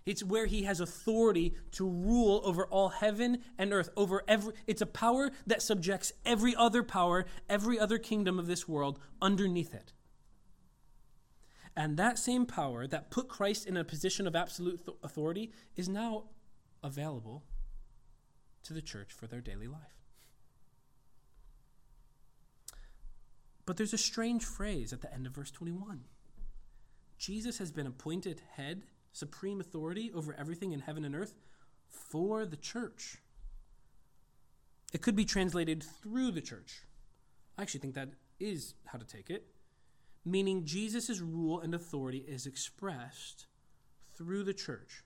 It's 0.06 0.24
where 0.24 0.46
he 0.46 0.62
has 0.66 0.80
authority 0.80 1.56
to 1.72 1.90
rule 1.90 2.40
over 2.46 2.68
all 2.68 2.90
heaven 2.90 3.40
and 3.58 3.74
earth, 3.74 3.90
over 3.98 4.22
every 4.28 4.54
it's 4.68 4.84
a 4.84 4.86
power 4.86 5.32
that 5.48 5.64
subjects 5.64 6.14
every 6.24 6.56
other 6.56 6.84
power, 6.84 7.26
every 7.50 7.80
other 7.80 7.98
kingdom 7.98 8.38
of 8.38 8.46
this 8.46 8.68
world 8.68 9.00
underneath 9.24 9.74
it. 9.74 9.94
And 11.76 11.98
that 11.98 12.20
same 12.20 12.46
power 12.46 12.86
that 12.86 13.10
put 13.10 13.28
Christ 13.28 13.66
in 13.66 13.76
a 13.76 13.84
position 13.84 14.28
of 14.28 14.36
absolute 14.36 14.88
authority 15.02 15.52
is 15.76 15.90
now 15.90 16.26
available 16.84 17.44
to 18.62 18.74
the 18.74 18.84
church 18.84 19.12
for 19.12 19.26
their 19.26 19.42
daily 19.42 19.68
life. 19.68 19.98
But 23.66 23.78
there's 23.78 23.94
a 23.94 23.98
strange 23.98 24.46
phrase 24.46 24.94
at 24.94 25.02
the 25.02 25.12
end 25.12 25.26
of 25.26 25.34
verse 25.34 25.50
21. 25.50 26.04
Jesus 27.22 27.60
has 27.60 27.72
been 27.72 27.86
appointed 27.86 28.42
head, 28.56 28.82
supreme 29.14 29.62
authority 29.62 30.12
over 30.12 30.34
everything 30.34 30.72
in 30.72 30.80
heaven 30.80 31.06
and 31.06 31.16
earth 31.16 31.36
for 31.88 32.48
the 32.48 32.58
church. 32.58 33.18
It 34.92 35.04
could 35.04 35.16
be 35.16 35.24
translated 35.24 35.84
through 35.84 36.32
the 36.32 36.42
church. 36.42 36.82
I 37.60 37.62
actually 37.62 37.82
think 37.82 37.94
that 37.94 38.10
is 38.40 38.74
how 38.86 38.98
to 38.98 39.06
take 39.06 39.30
it, 39.30 39.46
meaning 40.26 40.66
Jesus' 40.66 41.20
rule 41.20 41.60
and 41.60 41.76
authority 41.76 42.26
is 42.28 42.48
expressed 42.48 43.46
through 44.18 44.44
the 44.44 44.54
church. 44.56 45.04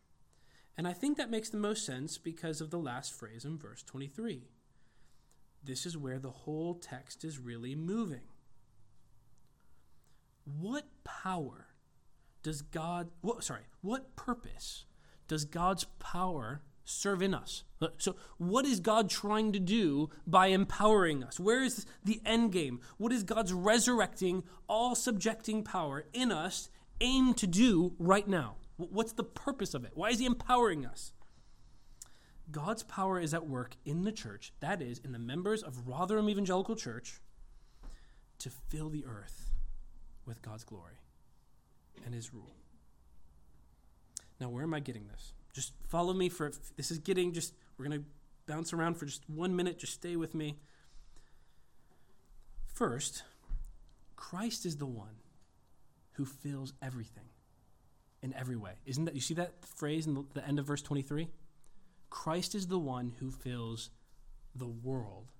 And 0.77 0.87
I 0.87 0.93
think 0.93 1.17
that 1.17 1.29
makes 1.29 1.49
the 1.49 1.57
most 1.57 1.85
sense 1.85 2.17
because 2.17 2.61
of 2.61 2.69
the 2.69 2.79
last 2.79 3.13
phrase 3.13 3.43
in 3.43 3.57
verse 3.57 3.83
23. 3.83 4.43
This 5.61 5.85
is 5.85 5.97
where 5.97 6.19
the 6.19 6.31
whole 6.31 6.75
text 6.75 7.25
is 7.25 7.39
really 7.39 7.75
moving. 7.75 8.29
What 10.45 10.85
power 11.03 11.67
does 12.45 12.61
God, 12.61 13.09
what, 13.21 13.43
sorry, 13.43 13.63
what 13.81 14.15
purpose 14.15 14.85
does 15.27 15.45
God's 15.45 15.85
power 15.97 16.61
serve 16.83 17.23
in 17.23 17.33
us? 17.33 17.63
Uh, 17.81 17.87
so, 17.97 18.15
what 18.37 18.67
is 18.67 18.79
God 18.79 19.09
trying 19.09 19.51
to 19.53 19.59
do 19.59 20.11
by 20.27 20.47
empowering 20.47 21.23
us? 21.23 21.39
Where 21.39 21.63
is 21.63 21.87
the 22.03 22.21
end 22.23 22.51
game? 22.51 22.81
What 22.97 23.11
is 23.11 23.23
God's 23.23 23.51
resurrecting, 23.51 24.43
all 24.69 24.93
subjecting 24.93 25.63
power 25.63 26.05
in 26.13 26.31
us 26.31 26.69
aim 27.01 27.33
to 27.33 27.47
do 27.47 27.95
right 27.97 28.27
now? 28.27 28.57
What's 28.77 29.13
the 29.13 29.23
purpose 29.23 29.73
of 29.73 29.83
it? 29.83 29.93
Why 29.95 30.09
is 30.09 30.19
He 30.19 30.27
empowering 30.27 30.85
us? 30.85 31.13
God's 32.51 32.83
power 32.83 33.19
is 33.19 33.33
at 33.33 33.47
work 33.47 33.75
in 33.85 34.03
the 34.03 34.11
church, 34.11 34.53
that 34.59 34.83
is, 34.83 34.99
in 34.99 35.13
the 35.13 35.19
members 35.19 35.63
of 35.63 35.87
Rotherham 35.87 36.29
Evangelical 36.29 36.75
Church, 36.75 37.21
to 38.37 38.51
fill 38.69 38.89
the 38.89 39.03
earth 39.07 39.49
with 40.27 40.43
God's 40.43 40.63
glory 40.63 40.99
and 42.05 42.13
His 42.13 42.33
rule. 42.33 42.55
Now, 44.39 44.49
where 44.49 44.63
am 44.63 44.73
I 44.73 44.79
getting 44.79 45.07
this? 45.07 45.33
Just 45.53 45.73
follow 45.87 46.13
me 46.13 46.29
for 46.29 46.51
this 46.75 46.91
is 46.91 46.99
getting 46.99 47.33
just, 47.33 47.53
we're 47.77 47.85
going 47.85 47.99
to 47.99 48.05
bounce 48.47 48.73
around 48.73 48.95
for 48.95 49.05
just 49.05 49.27
one 49.29 49.55
minute. 49.55 49.79
Just 49.79 49.93
stay 49.93 50.15
with 50.15 50.35
me. 50.35 50.57
First, 52.73 53.23
Christ 54.15 54.65
is 54.65 54.77
the 54.77 54.85
one 54.85 55.15
who 56.13 56.25
fills 56.25 56.73
everything 56.81 57.29
in 58.21 58.33
every 58.33 58.55
way. 58.55 58.73
Isn't 58.85 59.05
that, 59.05 59.15
you 59.15 59.21
see 59.21 59.33
that 59.35 59.65
phrase 59.65 60.07
in 60.07 60.13
the, 60.13 60.25
the 60.33 60.45
end 60.45 60.59
of 60.59 60.65
verse 60.65 60.81
23? 60.81 61.29
Christ 62.09 62.55
is 62.55 62.67
the 62.67 62.79
one 62.79 63.13
who 63.19 63.31
fills 63.31 63.89
the 64.55 64.67
world, 64.67 65.31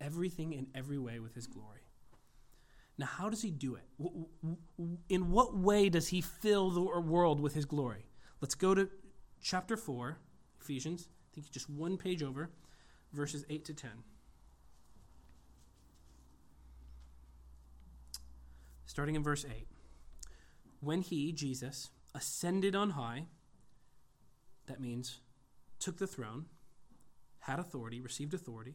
everything 0.00 0.52
in 0.52 0.66
every 0.74 0.98
way 0.98 1.18
with 1.18 1.34
his 1.34 1.46
glory. 1.46 1.77
Now, 2.98 3.06
how 3.06 3.28
does 3.30 3.42
he 3.42 3.50
do 3.50 3.76
it? 3.76 3.84
In 5.08 5.30
what 5.30 5.56
way 5.56 5.88
does 5.88 6.08
he 6.08 6.20
fill 6.20 6.70
the 6.70 6.80
world 6.80 7.38
with 7.38 7.54
his 7.54 7.64
glory? 7.64 8.06
Let's 8.40 8.56
go 8.56 8.74
to 8.74 8.90
chapter 9.40 9.76
4, 9.76 10.18
Ephesians. 10.60 11.08
I 11.08 11.34
think 11.34 11.50
just 11.50 11.70
one 11.70 11.96
page 11.96 12.24
over, 12.24 12.50
verses 13.12 13.44
8 13.48 13.64
to 13.66 13.74
10. 13.74 13.90
Starting 18.84 19.14
in 19.14 19.22
verse 19.22 19.44
8. 19.48 19.68
When 20.80 21.02
he, 21.02 21.30
Jesus, 21.30 21.90
ascended 22.14 22.74
on 22.74 22.90
high, 22.90 23.26
that 24.66 24.80
means 24.80 25.20
took 25.78 25.98
the 25.98 26.06
throne, 26.06 26.46
had 27.40 27.60
authority, 27.60 28.00
received 28.00 28.34
authority. 28.34 28.74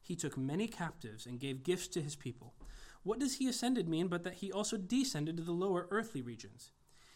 He 0.00 0.14
took 0.14 0.38
many 0.38 0.68
captives 0.68 1.26
and 1.26 1.40
gave 1.40 1.64
gifts 1.64 1.88
to 1.88 2.00
his 2.00 2.14
people. 2.14 2.54
What 3.02 3.18
does 3.18 3.36
he 3.36 3.48
ascended 3.48 3.88
mean 3.88 4.08
but 4.08 4.22
that 4.24 4.34
he 4.34 4.52
also 4.52 4.76
descended 4.76 5.36
to 5.36 5.42
the 5.42 5.52
lower 5.52 5.86
earthly 5.90 6.22
regions? 6.22 6.72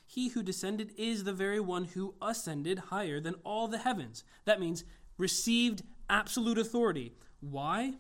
He 0.07 0.29
who 0.29 0.43
descended 0.43 0.93
is 0.99 1.25
the 1.25 1.33
very 1.33 1.61
one 1.61 1.85
who 1.85 2.15
ascended 2.21 2.79
higher 2.91 3.21
than 3.21 3.35
all 3.45 3.69
the 3.69 3.79
heavens. 3.79 4.25
That 4.45 4.61
means 4.61 4.85
received 5.17 5.83
absolute 6.11 6.59
authority. 6.59 7.13
Why? 7.41 7.95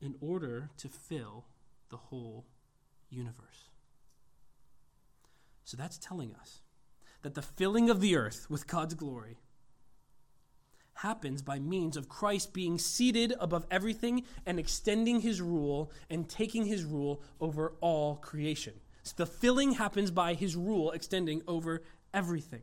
In 0.00 0.14
order 0.20 0.70
to 0.78 0.88
fill 0.88 1.44
the 1.90 1.96
whole 1.96 2.46
universe. 3.10 3.68
So 5.64 5.76
that's 5.76 5.98
telling 5.98 6.34
us 6.34 6.60
that 7.22 7.34
the 7.34 7.42
filling 7.42 7.88
of 7.88 8.00
the 8.00 8.16
earth 8.16 8.46
with 8.50 8.66
God's 8.66 8.94
glory 8.94 9.38
happens 10.94 11.42
by 11.42 11.58
means 11.58 11.96
of 11.96 12.08
Christ 12.08 12.52
being 12.52 12.78
seated 12.78 13.34
above 13.40 13.66
everything 13.70 14.24
and 14.46 14.58
extending 14.58 15.20
his 15.20 15.40
rule 15.40 15.90
and 16.08 16.28
taking 16.28 16.66
his 16.66 16.84
rule 16.84 17.22
over 17.40 17.74
all 17.80 18.16
creation. 18.16 18.74
So 19.02 19.14
the 19.16 19.26
filling 19.26 19.72
happens 19.72 20.10
by 20.10 20.34
his 20.34 20.56
rule 20.56 20.90
extending 20.92 21.42
over 21.46 21.82
everything. 22.12 22.62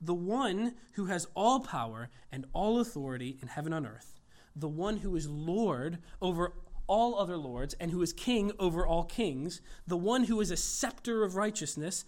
The 0.00 0.14
one 0.14 0.74
who 0.92 1.06
has 1.06 1.28
all 1.34 1.60
power 1.60 2.10
and 2.32 2.46
all 2.52 2.80
authority 2.80 3.38
in 3.40 3.48
heaven 3.48 3.72
and 3.72 3.86
earth, 3.86 4.20
the 4.56 4.68
one 4.68 4.98
who 4.98 5.14
is 5.16 5.28
Lord 5.28 5.98
over 6.20 6.54
all 6.86 7.18
other 7.18 7.36
lords 7.36 7.74
and 7.74 7.90
who 7.90 8.02
is 8.02 8.12
king 8.12 8.52
over 8.58 8.86
all 8.86 9.04
kings, 9.04 9.60
the 9.86 9.96
one 9.96 10.24
who 10.24 10.40
is 10.40 10.50
a 10.50 10.56
scepter 10.56 11.24
of 11.24 11.36
righteousness, 11.36 12.04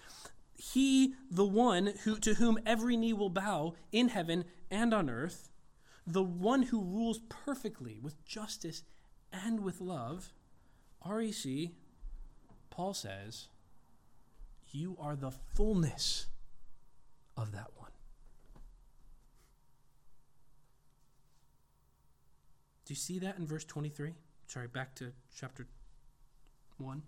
he, 0.56 1.14
the 1.30 1.44
one 1.44 1.94
who, 2.04 2.18
to 2.18 2.34
whom 2.34 2.58
every 2.64 2.96
knee 2.96 3.12
will 3.12 3.30
bow 3.30 3.74
in 3.92 4.08
heaven 4.08 4.44
and 4.70 4.92
on 4.92 5.10
earth, 5.10 5.50
the 6.06 6.22
one 6.22 6.62
who 6.62 6.80
rules 6.80 7.20
perfectly 7.28 7.98
with 8.00 8.24
justice 8.24 8.82
and 9.32 9.60
with 9.60 9.80
love, 9.80 10.32
REC, 11.04 11.70
Paul 12.70 12.94
says, 12.94 13.48
you 14.70 14.96
are 15.00 15.16
the 15.16 15.30
fullness 15.30 16.26
of 17.36 17.52
that 17.52 17.70
one. 17.76 17.90
Do 22.84 22.92
you 22.92 22.96
see 22.96 23.18
that 23.18 23.38
in 23.38 23.46
verse 23.46 23.64
23? 23.64 24.14
sorry, 24.46 24.68
back 24.68 24.94
to 24.96 25.12
chapter 25.34 25.66
1. 26.78 27.02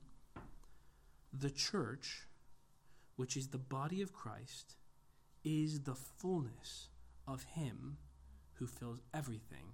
The 1.32 1.50
church, 1.50 2.26
which 3.18 3.36
is 3.36 3.48
the 3.48 3.58
body 3.58 4.00
of 4.00 4.12
Christ, 4.12 4.76
is 5.44 5.80
the 5.80 5.94
fullness 5.94 6.88
of 7.26 7.42
Him 7.42 7.98
who 8.54 8.66
fills 8.66 9.00
everything 9.12 9.72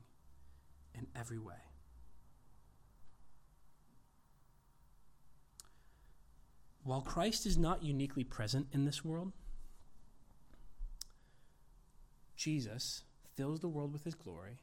in 0.94 1.06
every 1.14 1.38
way. 1.38 1.54
While 6.82 7.02
Christ 7.02 7.44
is 7.46 7.56
not 7.58 7.82
uniquely 7.82 8.24
present 8.24 8.66
in 8.72 8.86
this 8.86 9.04
world, 9.04 9.32
Jesus 12.34 13.02
fills 13.36 13.60
the 13.60 13.68
world 13.68 13.92
with 13.92 14.04
his 14.04 14.14
glory 14.14 14.58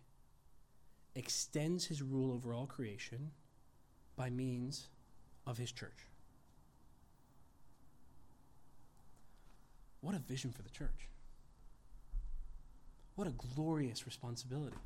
extends 1.16 1.86
his 1.86 2.02
rule 2.02 2.32
over 2.32 2.54
all 2.54 2.66
creation 2.66 3.32
by 4.16 4.30
means 4.30 4.88
of 5.46 5.58
his 5.58 5.72
church. 5.72 6.08
What 10.02 10.16
a 10.16 10.20
vision 10.20 10.52
for 10.52 10.62
the 10.62 10.70
church! 10.70 11.10
What 13.16 13.28
a 13.28 13.32
glorious 13.32 14.06
responsibility! 14.06 14.78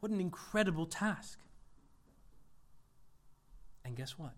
What 0.00 0.10
an 0.10 0.20
incredible 0.20 0.86
task! 0.86 1.38
And 3.84 3.96
guess 3.96 4.18
what? 4.18 4.34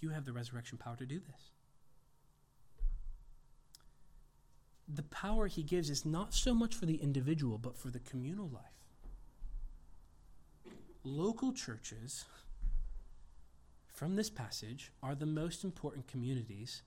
You 0.00 0.10
have 0.10 0.24
the 0.24 0.32
resurrection 0.32 0.78
power 0.78 0.96
to 0.96 1.06
do 1.06 1.20
this. 1.20 1.50
the 4.88 5.02
power 5.02 5.46
he 5.46 5.62
gives 5.62 5.90
is 5.90 6.04
not 6.04 6.34
so 6.34 6.54
much 6.54 6.74
for 6.74 6.86
the 6.86 6.96
individual, 6.96 7.58
but 7.58 7.76
for 7.76 7.90
the 7.90 7.98
communal 8.00 8.48
life. 8.48 8.62
Local 11.02 11.52
churches, 11.52 12.24
from 13.92 14.16
this 14.16 14.30
passage, 14.30 14.92
are 15.02 15.14
the 15.14 15.26
most 15.26 15.64
important 15.64 16.06
communities 16.06 16.82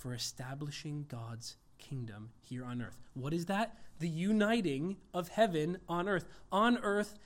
for 0.00 0.14
establishing 0.14 1.04
God's 1.08 1.56
kingdom 1.78 2.30
here 2.40 2.64
on 2.64 2.80
earth. 2.80 2.96
What 3.12 3.34
is 3.34 3.46
that? 3.46 3.76
The 3.98 4.08
uniting 4.08 4.96
of 5.12 5.28
heaven 5.28 5.76
on 5.88 6.08
earth. 6.08 6.24
On 6.50 6.78
earth, 6.78 7.18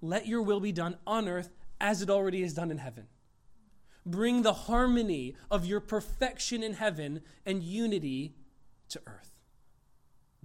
let 0.00 0.28
your 0.28 0.40
will 0.40 0.60
be 0.60 0.70
done 0.70 0.96
on 1.04 1.28
earth 1.28 1.50
as 1.80 2.00
it 2.00 2.08
already 2.08 2.42
is 2.42 2.54
done 2.54 2.70
in 2.70 2.78
heaven. 2.78 3.08
Bring 4.06 4.42
the 4.42 4.52
harmony 4.52 5.34
of 5.50 5.66
your 5.66 5.80
perfection 5.80 6.62
in 6.62 6.74
heaven 6.74 7.22
and 7.44 7.60
unity 7.60 8.36
to 8.90 9.00
earth. 9.04 9.32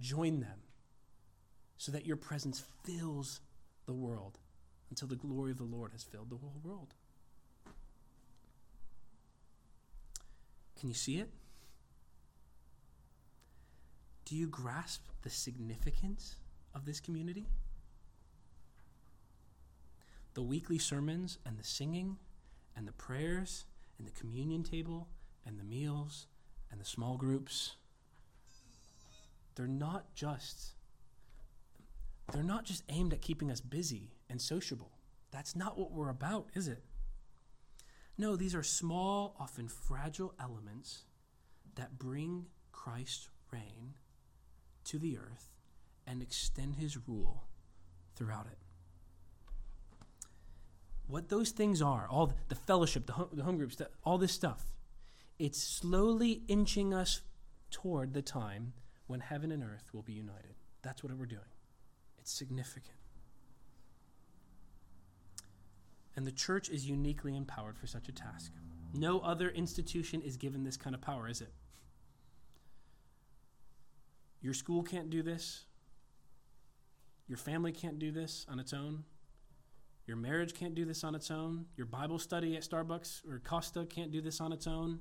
Join 0.00 0.40
them 0.40 0.62
so 1.76 1.92
that 1.92 2.04
your 2.04 2.16
presence 2.16 2.64
fills 2.84 3.40
the 3.86 3.94
world 3.94 4.40
until 4.90 5.06
the 5.06 5.16
glory 5.16 5.52
of 5.52 5.58
the 5.58 5.64
Lord 5.64 5.92
has 5.92 6.02
filled 6.02 6.30
the 6.30 6.36
whole 6.36 6.60
world. 6.64 6.94
Can 10.80 10.88
you 10.88 10.94
see 10.94 11.18
it? 11.18 11.30
Do 14.28 14.36
you 14.36 14.46
grasp 14.46 15.06
the 15.22 15.30
significance 15.30 16.36
of 16.74 16.84
this 16.84 17.00
community? 17.00 17.46
The 20.34 20.42
weekly 20.42 20.76
sermons 20.76 21.38
and 21.46 21.58
the 21.58 21.64
singing 21.64 22.18
and 22.76 22.86
the 22.86 22.92
prayers 22.92 23.64
and 23.96 24.06
the 24.06 24.10
communion 24.12 24.64
table 24.64 25.08
and 25.46 25.58
the 25.58 25.64
meals 25.64 26.26
and 26.70 26.78
the 26.78 26.84
small 26.84 27.16
groups 27.16 27.76
they're 29.54 29.66
not 29.66 30.14
just 30.14 30.74
they're 32.30 32.42
not 32.42 32.66
just 32.66 32.84
aimed 32.90 33.14
at 33.14 33.22
keeping 33.22 33.50
us 33.50 33.62
busy 33.62 34.10
and 34.28 34.42
sociable. 34.42 34.92
That's 35.30 35.56
not 35.56 35.78
what 35.78 35.90
we're 35.90 36.10
about, 36.10 36.50
is 36.52 36.68
it? 36.68 36.84
No, 38.18 38.36
these 38.36 38.54
are 38.54 38.62
small, 38.62 39.34
often 39.40 39.68
fragile 39.68 40.34
elements 40.38 41.04
that 41.76 41.98
bring 41.98 42.44
Christ's 42.72 43.30
reign 43.50 43.94
to 44.88 44.98
the 44.98 45.18
earth 45.18 45.50
and 46.06 46.22
extend 46.22 46.76
his 46.76 46.96
rule 47.06 47.44
throughout 48.16 48.46
it. 48.50 48.58
What 51.06 51.28
those 51.28 51.50
things 51.50 51.80
are, 51.80 52.06
all 52.10 52.32
the 52.48 52.54
fellowship, 52.54 53.06
the 53.06 53.12
home, 53.14 53.28
the 53.32 53.42
home 53.42 53.56
groups, 53.56 53.76
the, 53.76 53.88
all 54.04 54.18
this 54.18 54.32
stuff, 54.32 54.64
it's 55.38 55.62
slowly 55.62 56.42
inching 56.48 56.92
us 56.92 57.22
toward 57.70 58.12
the 58.12 58.22
time 58.22 58.72
when 59.06 59.20
heaven 59.20 59.52
and 59.52 59.62
earth 59.62 59.90
will 59.92 60.02
be 60.02 60.12
united. 60.12 60.54
That's 60.82 61.02
what 61.02 61.12
we're 61.14 61.26
doing. 61.26 61.40
It's 62.18 62.32
significant. 62.32 62.96
And 66.16 66.26
the 66.26 66.32
church 66.32 66.68
is 66.68 66.88
uniquely 66.88 67.36
empowered 67.36 67.78
for 67.78 67.86
such 67.86 68.08
a 68.08 68.12
task. 68.12 68.52
No 68.92 69.20
other 69.20 69.50
institution 69.50 70.20
is 70.22 70.36
given 70.36 70.64
this 70.64 70.76
kind 70.76 70.94
of 70.94 71.00
power, 71.00 71.28
is 71.28 71.40
it? 71.40 71.52
Your 74.40 74.54
school 74.54 74.82
can't 74.82 75.10
do 75.10 75.22
this. 75.22 75.64
Your 77.26 77.38
family 77.38 77.72
can't 77.72 77.98
do 77.98 78.10
this 78.10 78.46
on 78.48 78.58
its 78.58 78.72
own. 78.72 79.04
Your 80.06 80.16
marriage 80.16 80.54
can't 80.54 80.74
do 80.74 80.86
this 80.86 81.04
on 81.04 81.14
its 81.14 81.30
own. 81.30 81.66
Your 81.76 81.86
Bible 81.86 82.18
study 82.18 82.56
at 82.56 82.62
Starbucks 82.62 83.28
or 83.28 83.40
Costa 83.44 83.84
can't 83.84 84.10
do 84.10 84.22
this 84.22 84.40
on 84.40 84.52
its 84.52 84.66
own. 84.66 85.00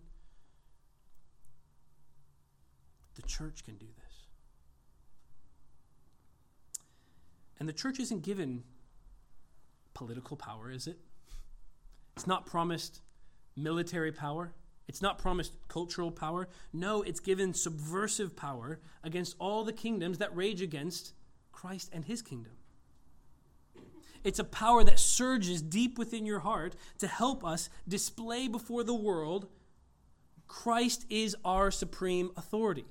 The 3.15 3.21
church 3.21 3.63
can 3.63 3.77
do 3.77 3.85
this. 3.85 4.13
And 7.59 7.67
the 7.69 7.73
church 7.73 7.99
isn't 7.99 8.21
given 8.21 8.63
political 9.93 10.35
power, 10.35 10.69
is 10.69 10.87
it? 10.87 10.97
It's 12.15 12.27
not 12.27 12.45
promised 12.45 13.01
military 13.55 14.11
power. 14.11 14.53
It's 14.87 15.01
not 15.01 15.17
promised 15.17 15.53
cultural 15.67 16.11
power. 16.11 16.47
No, 16.71 17.01
it's 17.01 17.19
given 17.19 17.53
subversive 17.53 18.35
power 18.35 18.79
against 19.03 19.35
all 19.39 19.63
the 19.63 19.73
kingdoms 19.73 20.17
that 20.19 20.35
rage 20.35 20.61
against 20.61 21.13
Christ 21.51 21.89
and 21.91 22.05
his 22.05 22.21
kingdom. 22.21 22.53
It's 24.23 24.39
a 24.39 24.43
power 24.43 24.83
that 24.83 24.99
surges 24.99 25.61
deep 25.61 25.97
within 25.97 26.25
your 26.25 26.39
heart 26.39 26.75
to 26.99 27.07
help 27.07 27.45
us 27.45 27.69
display 27.87 28.47
before 28.47 28.83
the 28.83 28.95
world 28.95 29.47
Christ 30.47 31.05
is 31.09 31.35
our 31.43 31.71
supreme 31.71 32.31
authority. 32.37 32.85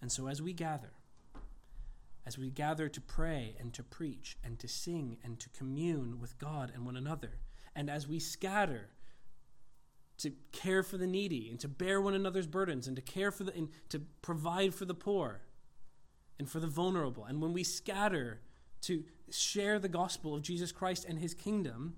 And 0.00 0.10
so, 0.10 0.26
as 0.26 0.40
we 0.40 0.52
gather, 0.52 0.92
as 2.24 2.38
we 2.38 2.50
gather 2.50 2.88
to 2.88 3.00
pray 3.00 3.54
and 3.58 3.72
to 3.74 3.82
preach 3.82 4.36
and 4.42 4.58
to 4.58 4.68
sing 4.68 5.18
and 5.22 5.38
to 5.40 5.48
commune 5.50 6.18
with 6.20 6.38
God 6.38 6.72
and 6.74 6.86
one 6.86 6.96
another, 6.96 7.38
and 7.74 7.90
as 7.90 8.08
we 8.08 8.18
scatter 8.18 8.88
to 10.18 10.32
care 10.52 10.82
for 10.82 10.96
the 10.96 11.06
needy 11.06 11.48
and 11.50 11.60
to 11.60 11.68
bear 11.68 12.00
one 12.00 12.14
another's 12.14 12.46
burdens 12.46 12.86
and 12.86 12.96
to 12.96 13.02
care 13.02 13.30
for 13.30 13.44
the 13.44 13.54
and 13.54 13.68
to 13.88 14.00
provide 14.22 14.74
for 14.74 14.84
the 14.84 14.94
poor 14.94 15.42
and 16.38 16.48
for 16.48 16.60
the 16.60 16.66
vulnerable. 16.66 17.24
And 17.24 17.40
when 17.40 17.52
we 17.52 17.64
scatter 17.64 18.40
to 18.82 19.04
share 19.30 19.78
the 19.78 19.88
gospel 19.88 20.34
of 20.34 20.42
Jesus 20.42 20.72
Christ 20.72 21.04
and 21.04 21.18
his 21.18 21.34
kingdom 21.34 21.94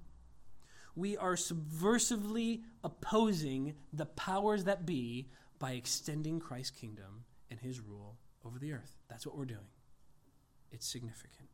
we 0.96 1.16
are 1.16 1.34
subversively 1.34 2.62
opposing 2.82 3.74
the 3.92 4.06
powers 4.06 4.64
that 4.64 4.86
be 4.86 5.28
by 5.58 5.72
extending 5.72 6.40
Christ's 6.40 6.78
kingdom 6.78 7.24
and 7.50 7.60
his 7.60 7.80
rule 7.80 8.16
over 8.44 8.58
the 8.58 8.72
earth. 8.72 8.96
That's 9.08 9.26
what 9.26 9.36
we're 9.36 9.44
doing. 9.44 9.68
It's 10.72 10.86
significant. 10.86 11.48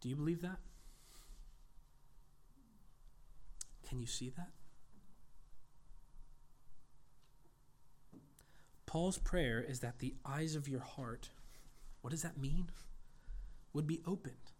Do 0.00 0.08
you 0.08 0.16
believe 0.16 0.42
that 0.42 0.58
Can 3.92 4.00
you 4.00 4.06
see 4.06 4.32
that? 4.38 4.48
Paul's 8.86 9.18
prayer 9.18 9.60
is 9.60 9.80
that 9.80 9.98
the 9.98 10.14
eyes 10.24 10.54
of 10.54 10.66
your 10.66 10.80
heart, 10.80 11.28
what 12.00 12.08
does 12.08 12.22
that 12.22 12.38
mean? 12.38 12.70
Would 13.74 13.86
be 13.86 14.00
opened. 14.06 14.54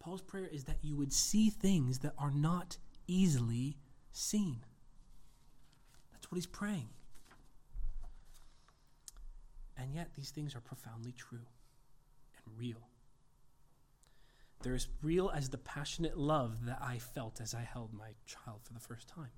Paul's 0.00 0.22
prayer 0.22 0.48
is 0.50 0.64
that 0.64 0.78
you 0.82 0.96
would 0.96 1.12
see 1.12 1.50
things 1.50 2.00
that 2.00 2.14
are 2.18 2.32
not 2.32 2.78
easily 3.06 3.76
seen. 4.10 4.64
That's 6.10 6.32
what 6.32 6.34
he's 6.34 6.46
praying. 6.46 6.88
And 9.76 9.94
yet, 9.94 10.14
these 10.16 10.30
things 10.30 10.56
are 10.56 10.60
profoundly 10.60 11.12
true 11.12 11.46
and 12.44 12.58
real. 12.58 12.89
They're 14.62 14.74
as 14.74 14.88
real 15.02 15.30
as 15.34 15.48
the 15.48 15.58
passionate 15.58 16.18
love 16.18 16.66
that 16.66 16.78
I 16.82 16.98
felt 16.98 17.40
as 17.40 17.54
I 17.54 17.62
held 17.62 17.94
my 17.94 18.10
child 18.26 18.60
for 18.62 18.74
the 18.74 18.80
first 18.80 19.08
time. 19.08 19.30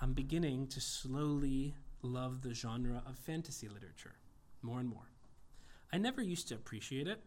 I'm 0.00 0.12
beginning 0.12 0.68
to 0.68 0.80
slowly 0.80 1.74
love 2.02 2.42
the 2.42 2.54
genre 2.54 3.02
of 3.06 3.18
fantasy 3.18 3.68
literature 3.68 4.14
more 4.62 4.80
and 4.80 4.88
more. 4.88 5.10
I 5.92 5.98
never 5.98 6.22
used 6.22 6.48
to 6.48 6.54
appreciate 6.54 7.06
it. 7.06 7.20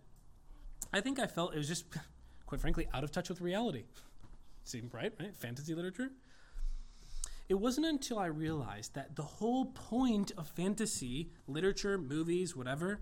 I 0.91 1.02
think 1.02 1.19
I 1.19 1.28
felt 1.28 1.54
it 1.54 1.58
was 1.58 1.67
just, 1.67 1.86
quite 2.46 2.62
frankly, 2.62 2.88
out 2.93 3.04
of 3.04 3.12
touch 3.12 3.30
with 3.30 3.41
reality. 3.41 3.84
Seemed 4.63 4.93
right, 4.93 5.13
right? 5.19 5.36
Fantasy 5.36 5.76
literature. 5.76 6.10
It 7.50 7.56
wasn't 7.56 7.86
until 7.86 8.17
I 8.17 8.28
realized 8.28 8.96
that 8.96 9.17
the 9.17 9.24
whole 9.24 9.65
point 9.65 10.32
of 10.38 10.48
fantasy 10.48 11.30
literature, 11.48 11.98
movies, 11.98 12.56
whatever, 12.56 13.02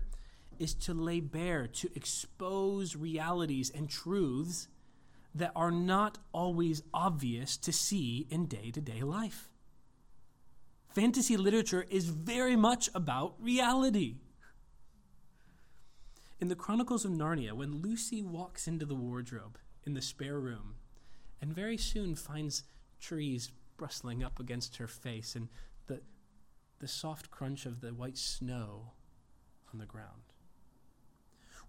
is 0.62 0.74
to 0.74 0.94
lay 0.94 1.20
bare, 1.20 1.66
to 1.66 1.90
expose 1.94 2.96
realities 2.96 3.70
and 3.74 3.88
truths 3.88 4.68
that 5.34 5.52
are 5.56 5.70
not 5.70 6.18
always 6.32 6.82
obvious 6.92 7.56
to 7.56 7.72
see 7.72 8.26
in 8.30 8.46
day 8.46 8.70
to 8.70 8.80
day 8.80 9.02
life. 9.02 9.48
Fantasy 10.94 11.36
literature 11.36 11.86
is 11.88 12.06
very 12.06 12.54
much 12.54 12.90
about 12.94 13.34
reality. 13.40 14.16
In 16.38 16.48
the 16.48 16.54
Chronicles 16.54 17.04
of 17.04 17.12
Narnia, 17.12 17.52
when 17.52 17.80
Lucy 17.80 18.22
walks 18.22 18.66
into 18.66 18.84
the 18.84 18.94
wardrobe 18.94 19.58
in 19.86 19.94
the 19.94 20.02
spare 20.02 20.38
room 20.38 20.74
and 21.40 21.54
very 21.54 21.78
soon 21.78 22.14
finds 22.14 22.64
trees 23.00 23.52
bristling 23.76 24.22
up 24.22 24.38
against 24.38 24.76
her 24.76 24.86
face 24.86 25.34
and 25.34 25.48
the, 25.86 26.00
the 26.78 26.88
soft 26.88 27.30
crunch 27.30 27.64
of 27.64 27.80
the 27.80 27.94
white 27.94 28.18
snow 28.18 28.92
on 29.72 29.78
the 29.78 29.86
ground. 29.86 30.31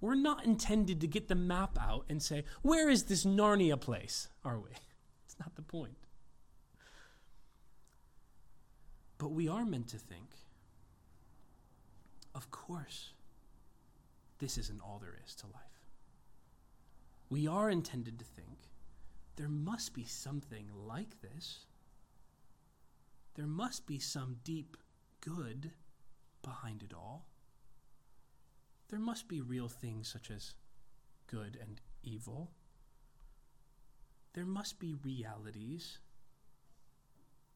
We're 0.04 0.16
not 0.16 0.44
intended 0.44 1.00
to 1.00 1.08
get 1.08 1.30
the 1.30 1.36
map 1.36 1.80
out 1.80 2.04
and 2.10 2.22
say, 2.22 2.44
where 2.62 2.90
is 2.90 3.04
this 3.04 3.24
Narnia 3.24 3.80
place? 3.80 4.28
Are 4.44 4.60
we? 4.60 4.72
It's 5.26 5.40
not 5.40 5.56
the 5.56 5.62
point. 5.62 5.96
But 9.18 9.32
we 9.32 9.48
are 9.48 9.64
meant 9.64 9.88
to 9.88 9.98
think, 9.98 10.36
of 12.36 12.52
course, 12.52 13.14
this 14.40 14.58
isn't 14.58 14.82
all 14.82 15.00
there 15.02 15.18
is 15.26 15.36
to 15.36 15.46
life. 15.46 15.80
We 17.30 17.48
are 17.48 17.70
intended 17.70 18.20
to 18.20 18.26
think, 18.26 18.58
there 19.38 19.48
must 19.48 19.94
be 19.94 20.04
something 20.04 20.68
like 20.86 21.22
this. 21.22 21.66
There 23.36 23.48
must 23.48 23.88
be 23.88 24.00
some 24.00 24.36
deep 24.44 24.76
good 25.22 25.72
behind 26.44 26.84
it 26.84 26.94
all 26.94 27.26
there 28.94 29.00
must 29.00 29.28
be 29.28 29.42
real 29.42 29.68
things 29.68 30.08
such 30.08 30.30
as 30.30 30.54
good 31.26 31.58
and 31.60 31.82
evil. 32.04 32.52
there 34.36 34.46
must 34.46 34.80
be 34.80 34.94
realities 34.94 35.98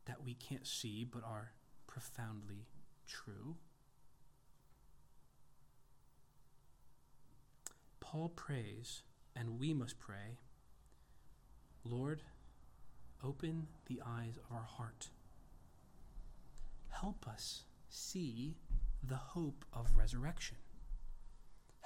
that 0.05 0.23
we 0.25 0.33
can't 0.33 0.65
see 0.65 1.03
but 1.03 1.23
are 1.23 1.51
profoundly 1.85 2.65
true. 3.07 3.55
Paul 7.99 8.29
prays, 8.29 9.03
and 9.35 9.59
we 9.59 9.75
must 9.75 9.99
pray 9.99 10.39
Lord, 11.83 12.23
open 13.23 13.67
the 13.85 14.01
eyes 14.03 14.37
of 14.37 14.55
our 14.55 14.63
heart. 14.63 15.09
Help 16.89 17.27
us 17.27 17.65
see 17.89 18.55
the 19.03 19.17
hope 19.17 19.65
of 19.71 19.95
resurrection. 19.95 20.57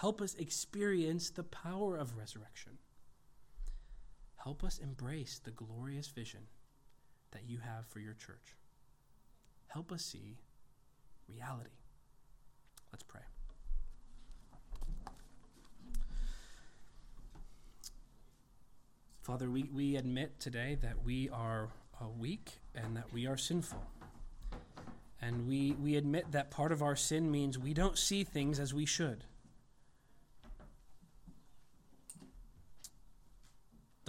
Help 0.02 0.20
us 0.20 0.34
experience 0.40 1.30
the 1.30 1.44
power 1.44 1.96
of 1.96 2.18
resurrection. 2.18 2.72
Help 4.38 4.64
us 4.64 4.80
embrace 4.80 5.40
the 5.44 5.52
glorious 5.52 6.08
vision 6.08 6.40
that 7.30 7.44
you 7.48 7.60
have 7.60 7.86
for 7.86 8.00
your 8.00 8.16
church. 8.16 8.56
Help 9.68 9.92
us 9.92 10.04
see 10.04 10.40
reality. 11.30 11.70
Let's 12.92 13.04
pray. 13.04 13.22
Father, 19.22 19.52
we, 19.52 19.70
we 19.72 19.98
admit 19.98 20.40
today 20.40 20.80
that 20.82 21.06
we 21.06 21.30
are 21.30 21.70
uh, 22.02 22.06
weak 22.20 22.54
and 22.74 22.98
that 22.98 23.14
we 23.14 23.28
are 23.28 23.38
sinful. 23.38 23.84
And 25.22 25.48
we, 25.48 25.74
we 25.74 25.96
admit 25.96 26.32
that 26.32 26.50
part 26.50 26.72
of 26.72 26.82
our 26.82 26.96
sin 26.96 27.30
means 27.30 27.60
we 27.60 27.76
don't 27.76 28.00
see 28.00 28.24
things 28.24 28.60
as 28.60 28.74
we 28.74 28.88
should. 28.88 29.26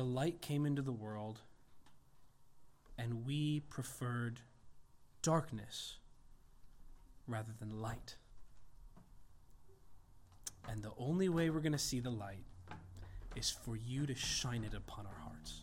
The 0.03 0.09
light 0.09 0.41
came 0.41 0.67
into 0.67 0.83
the 0.83 0.91
world, 0.91 1.43
and 2.99 3.25
we 3.25 3.61
preferred 3.61 4.41
darkness 5.23 5.99
rather 7.29 7.53
than 7.61 7.81
light. 7.81 8.17
And 10.69 10.83
the 10.83 10.91
only 10.99 11.29
way 11.29 11.51
we're 11.51 11.61
going 11.61 11.71
to 11.71 11.79
see 11.79 12.01
the 12.01 12.11
light 12.11 12.45
is 13.37 13.49
for 13.49 13.77
you 13.77 14.05
to 14.07 14.15
shine 14.17 14.65
it 14.65 14.75
upon 14.75 15.07
our 15.07 15.21
hearts. 15.23 15.63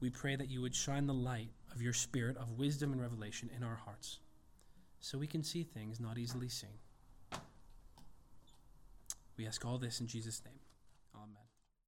We 0.00 0.10
pray 0.10 0.34
that 0.34 0.50
you 0.50 0.62
would 0.62 0.74
shine 0.74 1.06
the 1.06 1.14
light 1.14 1.50
of 1.72 1.80
your 1.80 1.92
spirit 1.92 2.36
of 2.38 2.58
wisdom 2.58 2.90
and 2.90 3.00
revelation 3.00 3.50
in 3.56 3.62
our 3.62 3.76
hearts 3.76 4.18
so 4.98 5.16
we 5.16 5.28
can 5.28 5.44
see 5.44 5.62
things 5.62 6.00
not 6.00 6.18
easily 6.18 6.48
seen. 6.48 6.80
We 9.36 9.46
ask 9.46 9.64
all 9.64 9.78
this 9.78 10.00
in 10.00 10.06
Jesus' 10.06 10.42
name. 10.44 10.65